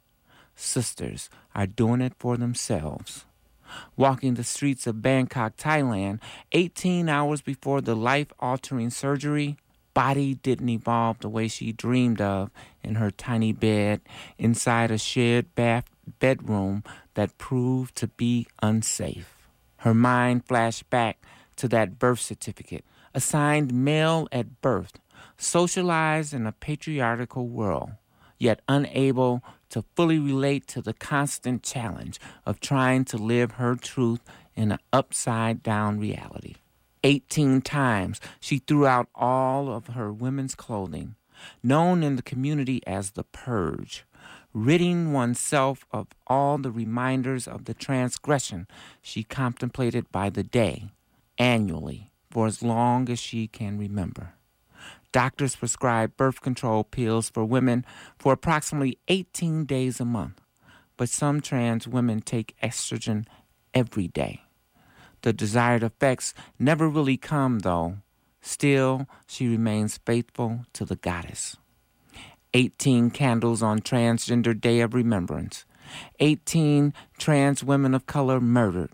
Sisters 0.57 1.29
are 1.55 1.67
doing 1.67 2.01
it 2.01 2.15
for 2.19 2.37
themselves. 2.37 3.25
Walking 3.97 4.35
the 4.35 4.45
streets 4.45 4.87
of 4.87 5.03
Bangkok, 5.03 5.57
Thailand, 5.57 6.21
18 6.53 7.09
hours 7.09 7.41
before 7.41 7.81
the 7.81 7.97
life 7.97 8.29
altering 8.39 8.91
surgery, 8.91 9.57
body 9.95 10.35
didn't 10.35 10.69
evolve 10.69 11.21
the 11.21 11.29
way 11.29 11.49
she 11.49 11.73
dreamed 11.73 12.21
of 12.21 12.51
in 12.83 12.97
her 12.97 13.11
tiny 13.11 13.53
bed 13.53 14.01
inside 14.39 14.91
a 14.91 14.99
shared 14.99 15.55
bath 15.55 15.85
bedroom 16.19 16.83
that 17.15 17.39
proved 17.39 17.97
to 17.97 18.09
be 18.09 18.47
unsafe. 18.63 19.49
Her 19.79 19.95
mind 19.95 20.45
flashed 20.47 20.91
back 20.91 21.19
to 21.57 21.69
that 21.69 21.99
birth 21.99 22.21
certificate, 22.21 22.85
assigned 23.15 23.73
male 23.73 24.29
at 24.33 24.61
birth, 24.61 24.99
socialized 25.37 26.35
in 26.35 26.47
a 26.47 26.53
patriarchal 26.53 27.47
world, 27.47 27.93
yet 28.39 28.61
unable 28.69 29.43
to 29.71 29.85
fully 29.95 30.19
relate 30.19 30.67
to 30.69 30.83
the 30.83 30.95
constant 30.95 31.63
challenge 31.63 32.19
of 32.45 32.61
trying 32.61 33.05
to 33.05 33.17
live 33.17 33.53
her 33.53 33.77
truth 33.77 34.21
in 34.55 34.73
an 34.73 34.79
upside 34.93 35.63
down 35.63 35.99
reality. 35.99 36.55
18 37.05 37.61
times 37.61 38.21
she 38.41 38.59
threw 38.59 38.87
out 38.87 39.09
all 39.15 39.71
of 39.71 39.89
her 39.89 40.13
women's 40.13 40.55
clothing, 40.55 41.15
known 41.63 42.03
in 42.03 42.17
the 42.17 42.23
community 42.23 42.81
as 42.87 43.13
the 43.13 43.25
purge, 43.25 44.05
ridding 44.55 45.13
oneself 45.13 45.85
of 45.93 46.09
all 46.27 46.57
the 46.59 46.71
reminders 46.71 47.47
of 47.47 47.67
the 47.67 47.75
transgression 47.75 48.67
she 49.03 49.23
contemplated 49.23 50.11
by 50.11 50.31
the 50.31 50.43
day, 50.43 50.91
annually, 51.39 52.11
for 52.31 52.47
as 52.47 52.63
long 52.63 53.09
as 53.11 53.19
she 53.19 53.47
can 53.47 53.79
remember. 53.79 54.35
Doctors 55.13 55.57
prescribe 55.57 56.17
birth 56.17 56.41
control 56.41 56.83
pills 56.83 57.31
for 57.31 57.45
women 57.45 57.85
for 58.19 58.33
approximately 58.33 58.99
18 59.09 59.65
days 59.65 60.01
a 60.01 60.05
month, 60.05 60.41
but 60.97 61.09
some 61.09 61.41
trans 61.41 61.87
women 61.87 62.21
take 62.21 62.57
estrogen 62.63 63.27
every 63.75 64.09
day. 64.09 64.44
The 65.25 65.33
desired 65.33 65.83
effects 65.83 66.35
never 66.59 66.87
really 66.87 67.17
come, 67.17 67.61
though. 67.61 67.97
Still, 68.43 69.09
she 69.27 69.49
remains 69.49 69.99
faithful 70.05 70.67
to 70.75 70.85
the 70.85 70.97
goddess. 70.97 71.57
18 72.53 73.11
candles 73.11 73.63
on 73.63 73.81
Transgender 73.81 74.53
Day 74.61 74.81
of 74.81 74.93
Remembrance. 74.93 75.65
18 76.21 76.93
trans 77.17 77.65
women 77.65 77.95
of 77.95 78.05
color 78.05 78.39
murdered. 78.39 78.91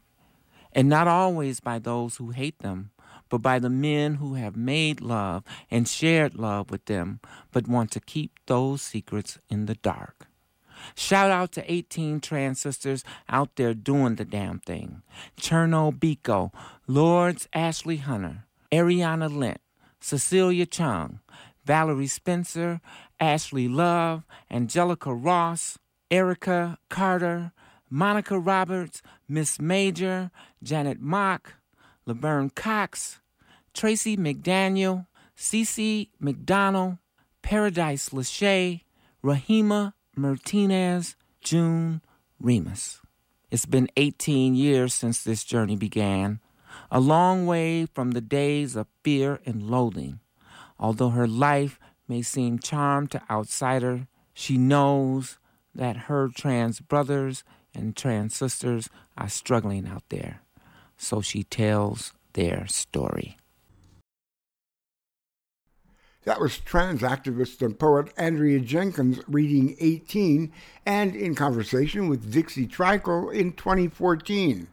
And 0.73 0.89
not 0.89 1.09
always 1.09 1.59
by 1.59 1.81
those 1.81 2.19
who 2.19 2.31
hate 2.31 2.61
them, 2.61 2.93
but 3.29 3.39
by 3.39 3.59
the 3.59 3.69
men 3.69 4.15
who 4.15 4.35
have 4.35 4.55
made 4.55 5.01
love 5.01 5.43
and 5.69 5.89
shared 5.89 6.37
love 6.37 6.71
with 6.71 6.85
them, 6.85 7.19
but 7.51 7.67
want 7.67 7.91
to 7.91 7.99
keep 7.99 8.39
those 8.47 8.83
secrets 8.83 9.41
in 9.49 9.67
the 9.67 9.75
dark. 9.75 10.29
Shout 10.95 11.31
out 11.31 11.53
to 11.53 11.73
18 11.73 12.21
trans 12.21 12.61
sisters 12.61 13.05
out 13.29 13.57
there 13.57 13.75
doing 13.75 14.17
the 14.17 14.25
damn 14.25 14.61
thing. 14.61 15.03
Cherno 15.41 15.93
Biko, 15.93 16.53
Lourdes 16.87 17.49
Ashley 17.53 17.99
Hunter, 17.99 18.45
Arianna 18.73 19.35
Lint, 19.35 19.61
Cecilia 20.01 20.67
Chung, 20.67 21.21
Valerie 21.65 22.07
Spencer, 22.07 22.81
Ashley 23.19 23.69
Love, 23.69 24.25
Angelica 24.51 25.13
Ross, 25.13 25.79
Erica 26.11 26.79
Carter, 26.89 27.53
Monica 27.89 28.39
Roberts, 28.39 29.03
Miss 29.29 29.61
Major, 29.61 30.31
Janet 30.63 31.01
Mock, 31.01 31.55
Laverne 32.07 32.51
Cox, 32.51 33.21
Tracee 33.75 34.17
McDaniel, 34.17 35.07
Cece 35.37 36.09
McDonald, 36.19 36.99
Paradise 37.43 38.11
Lachey, 38.11 38.83
Rahima 39.25 39.93
Martinez, 40.17 41.15
June 41.41 42.03
Remus. 42.41 43.01
It's 43.51 43.67
been 43.67 43.89
18 43.97 44.55
years 44.55 44.93
since 44.93 45.23
this 45.23 45.45
journey 45.45 45.77
began, 45.77 46.41
a 46.91 47.01
long 47.01 47.47
way 47.47 47.87
from 47.87 48.11
the 48.11 48.21
days 48.21 48.75
of 48.77 48.89
fear 49.05 49.41
and 49.47 49.71
loathing. 49.71 50.21
Although 50.79 51.11
her 51.11 51.29
life 51.29 51.79
may 52.09 52.23
seem 52.23 52.59
charmed 52.59 53.13
to 53.13 53.23
outsider, 53.31 54.09
she 54.35 54.59
knows 54.59 55.39
that 55.75 56.09
her 56.09 56.29
trans 56.29 56.81
brothers 56.81 57.45
and 57.73 57.97
trans 57.97 58.35
sisters 58.35 58.89
are 59.17 59.29
struggling 59.29 59.87
out 59.87 60.05
there. 60.09 60.43
So 60.97 61.21
she 61.21 61.45
tells 61.45 62.13
their 62.33 62.67
story. 62.67 63.37
That 66.25 66.41
was 66.41 66.59
trans 66.59 67.01
activist 67.01 67.63
and 67.63 67.79
poet 67.79 68.13
Andrea 68.19 68.61
Jenkins 68.61 69.21
reading 69.27 69.75
18 69.81 70.53
and 70.85 71.17
in 71.17 71.35
conversation 71.35 72.09
with 72.09 72.31
Dixie 72.31 72.67
Treichel 72.67 73.33
in 73.33 73.53
2014. 73.55 74.69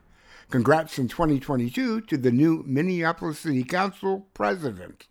Congrats 0.50 1.00
in 1.00 1.08
2022 1.08 2.02
to 2.02 2.18
the 2.18 2.32
new 2.32 2.64
Minneapolis 2.66 3.40
City 3.40 3.64
Council 3.64 4.28
president. 4.34 5.08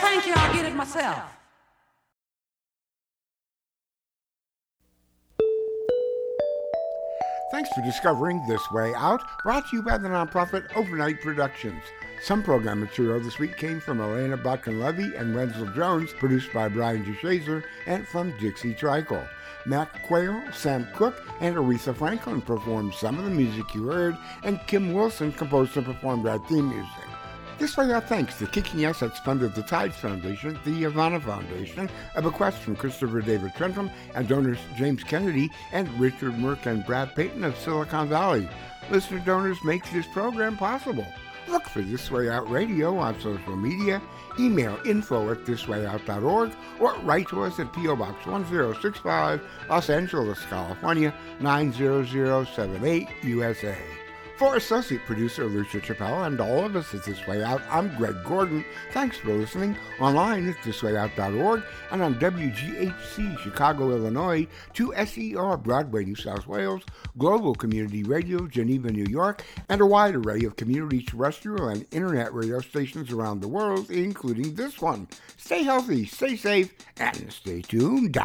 Thank 0.00 0.26
you, 0.26 0.32
I'll 0.34 0.52
get 0.52 0.64
it 0.64 0.74
myself. 0.74 1.33
Thanks 7.54 7.70
for 7.70 7.82
discovering 7.82 8.44
This 8.48 8.68
Way 8.72 8.92
Out, 8.96 9.22
brought 9.44 9.68
to 9.68 9.76
you 9.76 9.82
by 9.82 9.96
the 9.96 10.08
nonprofit 10.08 10.74
Overnight 10.74 11.20
Productions. 11.20 11.84
Some 12.20 12.42
program 12.42 12.80
material 12.80 13.20
this 13.20 13.38
week 13.38 13.56
came 13.56 13.78
from 13.78 14.00
Elena 14.00 14.36
Botkin-Levy 14.36 15.14
and 15.14 15.36
Wenzel 15.36 15.68
Jones, 15.68 16.12
produced 16.14 16.52
by 16.52 16.66
Brian 16.66 17.04
DeShazer, 17.04 17.62
and 17.86 18.08
from 18.08 18.36
Dixie 18.38 18.74
Treichel. 18.74 19.28
Mac 19.66 20.02
Quayle, 20.02 20.42
Sam 20.52 20.88
Cooke, 20.96 21.22
and 21.38 21.54
Aretha 21.54 21.94
Franklin 21.94 22.42
performed 22.42 22.92
some 22.92 23.20
of 23.20 23.24
the 23.24 23.30
music 23.30 23.72
you 23.72 23.86
heard, 23.86 24.18
and 24.42 24.58
Kim 24.66 24.92
Wilson 24.92 25.30
composed 25.30 25.76
and 25.76 25.86
performed 25.86 26.26
our 26.26 26.40
theme 26.48 26.70
music. 26.70 27.03
This 27.58 27.76
way, 27.76 27.92
our 27.92 28.00
thanks 28.00 28.38
to 28.38 28.46
Kicking 28.46 28.84
Assets 28.84 29.20
funded 29.20 29.54
the 29.54 29.62
Tides 29.62 29.96
Foundation, 29.96 30.58
the 30.64 30.82
Ivana 30.82 31.22
Foundation, 31.22 31.88
a 32.16 32.20
bequest 32.20 32.58
from 32.58 32.74
Christopher 32.74 33.20
David 33.20 33.54
Trentham, 33.54 33.90
and 34.14 34.26
donors 34.26 34.58
James 34.76 35.04
Kennedy 35.04 35.50
and 35.72 35.88
Richard 36.00 36.32
Merck 36.32 36.66
and 36.66 36.84
Brad 36.84 37.14
Payton 37.14 37.44
of 37.44 37.56
Silicon 37.56 38.08
Valley. 38.08 38.48
Listener 38.90 39.20
donors 39.20 39.62
make 39.64 39.88
this 39.92 40.06
program 40.08 40.56
possible. 40.56 41.06
Look 41.48 41.68
for 41.68 41.80
This 41.80 42.10
Way 42.10 42.28
Out 42.28 42.50
Radio 42.50 42.96
on 42.98 43.20
social 43.20 43.56
media, 43.56 44.02
email 44.38 44.78
info 44.84 45.30
at 45.30 45.44
thiswayout.org, 45.44 46.52
or 46.80 46.94
write 47.02 47.28
to 47.28 47.42
us 47.44 47.60
at 47.60 47.72
P.O. 47.72 47.94
Box 47.96 48.26
1065, 48.26 49.40
Los 49.68 49.90
Angeles, 49.90 50.40
California, 50.46 51.14
90078, 51.40 53.08
USA. 53.22 53.76
For 54.36 54.56
associate 54.56 55.04
producer 55.06 55.44
Lucia 55.44 55.78
Chappelle 55.78 56.26
and 56.26 56.40
all 56.40 56.64
of 56.64 56.74
us 56.74 56.92
at 56.92 57.04
This 57.04 57.24
Way 57.24 57.44
Out, 57.44 57.62
I'm 57.70 57.94
Greg 57.96 58.16
Gordon. 58.24 58.64
Thanks 58.92 59.16
for 59.16 59.32
listening 59.32 59.76
online 60.00 60.48
at 60.48 60.56
thiswayout.org 60.56 61.62
and 61.92 62.02
on 62.02 62.16
WGHC 62.16 63.38
Chicago, 63.38 63.90
Illinois, 63.90 64.48
2SER 64.74 65.62
Broadway, 65.62 66.04
New 66.04 66.16
South 66.16 66.48
Wales, 66.48 66.82
Global 67.16 67.54
Community 67.54 68.02
Radio, 68.02 68.48
Geneva, 68.48 68.90
New 68.90 69.06
York, 69.08 69.44
and 69.68 69.80
a 69.80 69.86
wide 69.86 70.16
array 70.16 70.42
of 70.42 70.56
community 70.56 71.00
terrestrial 71.00 71.68
and 71.68 71.86
internet 71.92 72.34
radio 72.34 72.58
stations 72.58 73.12
around 73.12 73.40
the 73.40 73.48
world, 73.48 73.88
including 73.88 74.56
this 74.56 74.80
one. 74.80 75.06
Stay 75.36 75.62
healthy, 75.62 76.06
stay 76.06 76.34
safe, 76.34 76.74
and 76.96 77.32
stay 77.32 77.62
tuned. 77.62 78.18